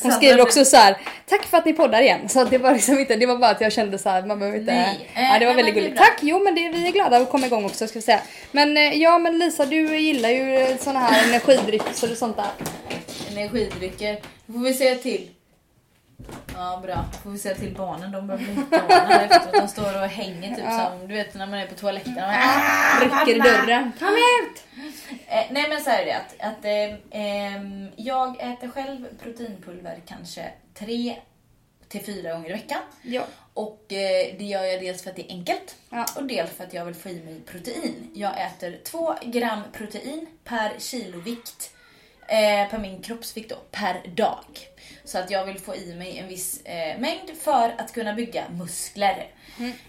[0.02, 0.96] hon skriver också så här.
[1.26, 2.28] Tack för att ni poddar igen.
[2.28, 4.58] Så det var liksom inte, det var bara att jag kände så här, man behöver
[4.58, 4.72] inte.
[4.72, 5.08] Nej.
[5.14, 5.96] Eh, ja, det var nej, väldigt gulligt.
[5.96, 6.18] Tack!
[6.22, 8.20] Jo men det, vi är glada att komma igång också ska vi säga.
[8.52, 12.50] Men eh, ja men Lisa du gillar ju såna här energidrycker och sånt där.
[13.30, 14.20] Energidrycker.
[14.52, 15.28] Får vi se till.
[16.54, 18.12] Ja bra, får vi se till barnen.
[18.12, 19.52] De börjar bli galna efteråt.
[19.52, 20.90] De står och hänger typ Ja.
[20.90, 22.14] som du vet när man är på toaletten.
[23.02, 23.92] Rycker i dörren.
[23.98, 24.62] Kom ut!
[25.26, 30.50] Eh, nej men så här är det att, att eh, jag äter själv proteinpulver kanske
[30.74, 31.16] tre
[31.88, 32.80] till fyra gånger i veckan.
[33.02, 33.22] Ja.
[33.54, 36.06] Och eh, det gör jag dels för att det är enkelt Ja.
[36.16, 38.10] och dels för att jag vill få i mig protein.
[38.14, 41.70] Jag äter två gram protein per kilo vikt
[42.28, 44.44] eh, per min kroppsvikt då, per dag.
[45.04, 48.44] Så att jag vill få i mig en viss eh, mängd för att kunna bygga
[48.58, 49.26] muskler.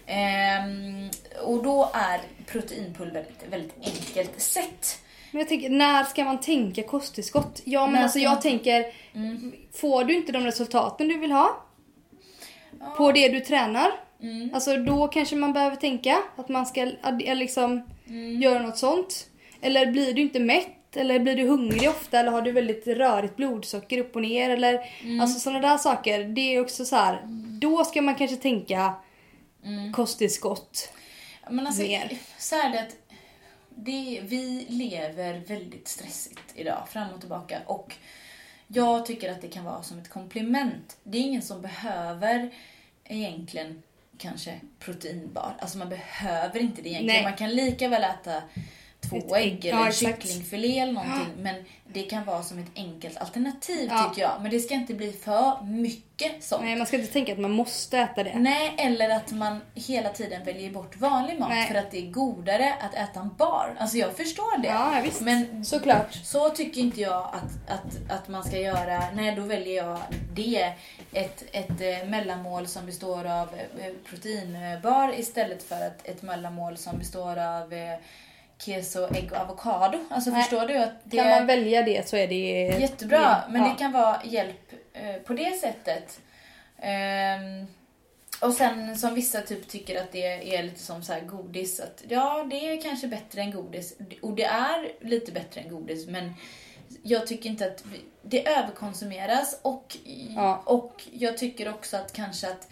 [0.06, 1.10] Ehm,
[1.44, 4.98] och då är proteinpulver ett väldigt enkelt sätt.
[5.30, 7.60] Men jag tänker, när ska man tänka kosttillskott?
[7.64, 8.84] Ja men När alltså jag man- tänker,
[9.72, 11.60] får du inte de resultaten du vill ha
[12.96, 13.90] på det du tränar,
[14.52, 17.82] alltså då kanske man behöver tänka att man ska eller liksom
[18.42, 19.26] göra något sånt.
[19.60, 20.68] Eller blir du inte mätt?
[20.96, 22.20] Eller blir du hungrig ofta?
[22.20, 24.50] Eller har du väldigt rörigt blodsocker upp och ner?
[24.50, 24.80] Eller
[25.20, 26.24] alltså sådana där saker.
[26.24, 27.22] Det är också så här.
[27.60, 28.94] då ska man kanske tänka
[29.92, 30.92] kosttillskott.
[31.50, 32.18] Men alltså, Mer.
[32.38, 32.96] så är det att
[33.68, 37.58] det, vi lever väldigt stressigt idag, fram och tillbaka.
[37.66, 37.94] Och
[38.66, 40.96] jag tycker att det kan vara som ett komplement.
[41.02, 42.50] Det är ingen som behöver
[43.04, 43.82] egentligen
[44.18, 45.56] kanske proteinbar.
[45.58, 47.22] Alltså man behöver inte det egentligen.
[47.22, 47.30] Nej.
[47.30, 48.42] Man kan lika väl äta
[49.10, 51.26] två Ett ägg eller ja, kycklingfilé eller någonting.
[51.38, 51.54] Men
[51.92, 54.08] det kan vara som ett enkelt alternativ Ja.
[54.08, 54.32] tycker jag.
[54.42, 56.62] Men det ska inte bli för mycket sånt.
[56.64, 58.38] Nej, man ska inte tänka att man måste äta det.
[58.38, 61.68] Nej, eller att man hela tiden väljer bort vanlig mat Nej.
[61.68, 63.76] för att det är godare att äta en bar.
[63.78, 64.68] Alltså jag förstår det.
[64.68, 65.20] Ja, visst.
[65.20, 66.14] Men Såklart.
[66.14, 69.02] så tycker inte jag att, att, att man ska göra.
[69.14, 69.98] Nej, då väljer jag
[70.34, 70.72] det.
[71.12, 73.48] Ett, ett eh, mellanmål som består av
[73.78, 77.98] eh, proteinbar istället för ett, ett mellanmål som består av eh,
[78.64, 79.98] keso, ägg och avokado.
[80.10, 80.42] Alltså Nej.
[80.42, 80.76] förstår du?
[80.76, 83.68] att det Kan man välja det så är det Jättebra, men ja.
[83.68, 86.20] det kan vara hjälp eh, på det sättet.
[86.78, 87.66] Ehm,
[88.40, 91.80] och sen som vissa typ tycker att det är lite som så här godis.
[91.80, 93.96] Att, ja, det är kanske bättre än godis.
[94.22, 96.34] Och det är lite bättre än godis, men
[97.02, 99.96] jag tycker inte att vi, det överkonsumeras och,
[100.36, 100.62] Ja.
[100.64, 102.68] och jag tycker också att kanske att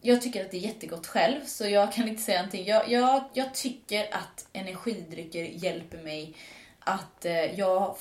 [0.00, 2.66] jag tycker att det är jättegott själv, så jag kan inte säga någonting.
[2.66, 6.34] Jag, jag, jag tycker att energidrycker hjälper mig
[6.78, 7.96] att eh, jag,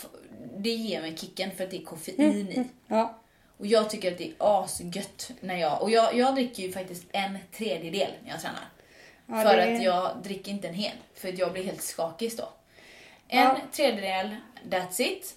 [0.57, 2.63] det ger mig kicken för att det är koffein i.
[2.87, 3.17] Ja.
[3.57, 5.81] Och jag tycker att det är asgött när jag...
[5.81, 8.69] Och jag, jag dricker ju faktiskt en tredjedel när jag tränar.
[9.25, 10.95] Ja, för att jag dricker inte en hel.
[11.15, 12.49] För att jag blir helt skakig då.
[13.27, 13.57] En Ja.
[13.71, 14.35] tredjedel,
[14.69, 15.35] that's it.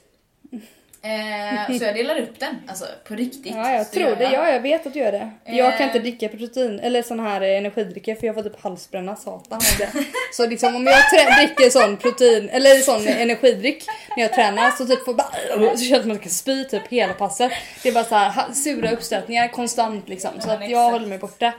[1.04, 3.54] Eh, så jag delar upp den, alltså på riktigt.
[3.54, 4.24] Ja, jag tror det.
[4.24, 5.30] Ja, jag vet att du gör det.
[5.44, 5.86] Jag kan Eh.
[5.86, 9.78] inte dricka protein eller sån här eh, energidrycker för jag får typ halsbränna satan av
[9.78, 9.90] det.
[10.32, 10.96] Så liksom om jag
[11.38, 13.84] dricker sån protein eller sån energidryck
[14.16, 15.30] när jag tränar så typ får bara,
[15.76, 17.52] så känns det som att jag kan spy typ hela passet.
[17.82, 20.30] Det är bara så här sura uppstötningar konstant liksom.
[20.40, 21.52] Så att jag håller mig borta.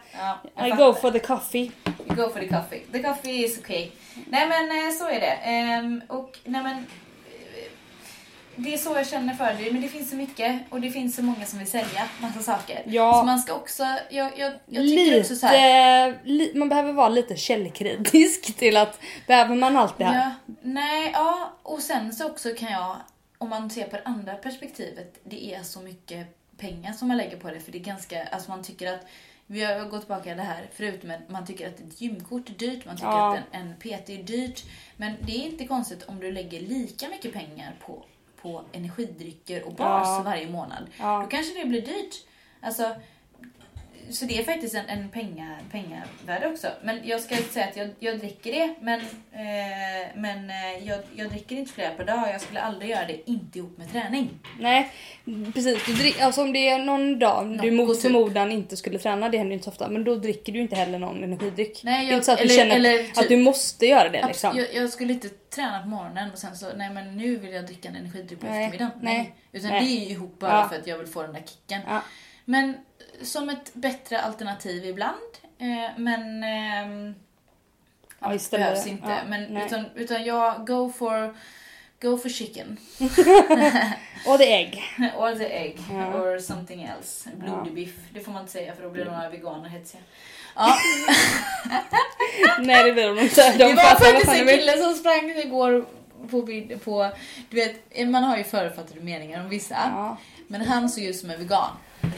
[0.65, 1.71] I go for the coffee.
[2.07, 2.81] You go for the coffee.
[2.91, 3.87] The coffee is okay.
[4.29, 5.37] Nej men eh, så är det.
[5.43, 6.83] Ehm, och nej men eh,
[8.55, 9.71] det är så jag känner för det.
[9.71, 12.83] Men det finns så mycket och det finns så många som vill sälja massa saker.
[12.85, 13.13] Ja.
[13.13, 16.19] Så man ska också, jag, jag, jag tycker också så Lite, här.
[16.23, 20.15] li, man behöver vara lite källkritisk till att behöver man allt det här?
[20.45, 21.53] Ja, nej, ja.
[21.63, 22.95] Och sen så också kan jag,
[23.37, 26.27] om man ser på det andra perspektivet, det är så mycket
[26.57, 27.59] pengar som man lägger på det.
[27.59, 29.01] För det är ganska, alltså man tycker att,
[29.47, 32.53] vi har gått tillbaka till det här förut, men man tycker att ett gymkort är
[32.53, 33.37] dyrt, man tycker Ja.
[33.37, 34.63] att en, en PT är dyrt.
[34.97, 38.05] Men det är inte konstigt om du lägger lika mycket pengar på,
[38.45, 40.21] på energidrycker och bars Ja.
[40.25, 40.87] varje månad.
[40.99, 41.19] Ja.
[41.23, 42.15] Då kanske det blir dyrt.
[42.61, 42.95] Alltså,
[44.11, 46.67] så det är faktiskt en, en penga, pengavärde också.
[46.83, 50.99] Men jag ska inte säga att jag, jag dricker det, men, eh, men eh, jag,
[51.15, 52.29] jag dricker inte flera per dag.
[52.33, 54.29] Jag skulle aldrig göra det, inte ihop med träning.
[54.59, 54.91] Nej,
[55.53, 55.85] precis.
[55.85, 58.01] Du drick, alltså om det är någon dag du Något mot upp.
[58.01, 60.99] förmodan inte skulle träna, det händer inte så ofta, men då dricker du inte heller
[60.99, 61.81] någon energidryck.
[61.83, 63.85] Nej, det är jag- inte så att du eller- känner eller typ- att du måste
[63.85, 64.57] göra det liksom.
[64.57, 67.65] Jag, jag skulle inte träna på morgonen och sen så, nej men nu vill jag
[67.65, 68.99] dricka en energidryck på Nej, eftermiddagen.
[69.01, 69.79] nej, Utan nej.
[69.85, 70.69] det är ju ihop bara Ja.
[70.69, 71.81] för att jag vill få den där kicken.
[71.87, 72.01] Ja.
[72.45, 72.73] Men
[73.21, 75.15] som ett bättre alternativ ibland.
[75.57, 77.15] Eh, men ehm,
[78.19, 79.09] Ja, det behövs inte.
[79.09, 79.65] ja, men, nej.
[79.65, 81.35] utan, utan jag go for,
[82.01, 82.77] go for chicken.
[84.27, 84.83] Och det är ägg.
[85.17, 85.79] or the egg.
[85.91, 86.13] Ja.
[86.13, 87.29] Or something else.
[87.35, 87.95] Blodig biff.
[88.13, 90.01] Det får man inte säga för då blir några veganer hetsiga.
[90.57, 90.75] Ja,
[92.59, 93.51] Nej det blir de inte.
[93.51, 95.85] De det var faktiskt en kille som sprang igår
[96.29, 96.41] på,
[96.83, 97.11] på...
[97.49, 99.75] Du vet, man har ju förutfattade meningar om vissa.
[99.75, 100.17] Ja.
[100.47, 101.69] Men han såg ut som en vegan.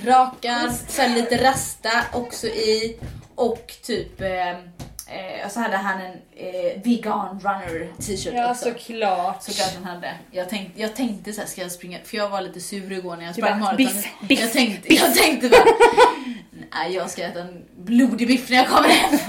[0.05, 2.97] Rakad, så här lite rasta också i
[3.35, 4.21] och typ...
[4.21, 8.63] Eh, eh, och så hade han en eh, vegan runner t-shirt Ja också.
[8.63, 9.43] såklart.
[9.43, 10.13] Såklart han hade.
[10.31, 11.97] Jag tänkte, jag tänkte så här, ska jag springa?
[12.03, 13.77] För jag var lite sur igår när jag Du sprang maraton.
[13.77, 15.63] biff, biff, jag, tänkte, jag tänkte bara,
[16.73, 19.19] nej jag ska äta en blodig biff när jag kommer hem.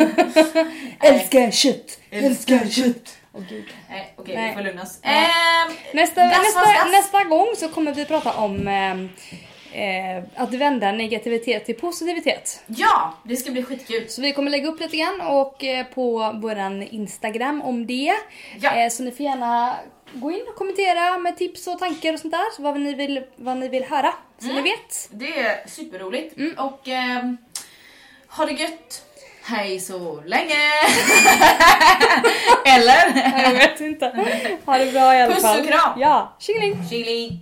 [1.01, 1.99] Älskar kött.
[2.11, 3.15] Älskar kött.
[3.49, 3.65] Gud.
[3.91, 4.49] Nej okej, Nej.
[4.51, 4.99] vi får lugna oss.
[5.03, 5.25] Nej.
[5.25, 9.09] Ehm, Nästa, nästa, nästa gång så kommer vi prata om ehm,
[9.73, 12.63] eh, att vända negativitet till positivitet.
[12.67, 14.09] ja, det ska bli skitkul.
[14.09, 18.13] Så vi kommer lägga upp lite grann och eh, på våran Instagram om det.
[18.61, 18.75] Ja.
[18.75, 19.77] Eh, så ni får gärna
[20.13, 22.63] gå in och kommentera med tips och tankar och sånt där.
[22.63, 24.13] Vad ni vill, vad ni vill höra.
[24.39, 24.57] Så Mm.
[24.57, 25.09] ni vet.
[25.11, 26.37] Det är superroligt.
[26.39, 26.59] Mm.
[26.59, 27.37] Och ehm,
[28.29, 29.03] ha det gött.
[29.45, 30.55] Hej så länge!
[32.65, 33.31] Eller?
[33.43, 34.07] Jag vet inte.
[34.67, 35.61] Ha det bra i alla Puss fall.
[35.61, 36.01] och kram.
[36.01, 37.41] Ja, tjingeling!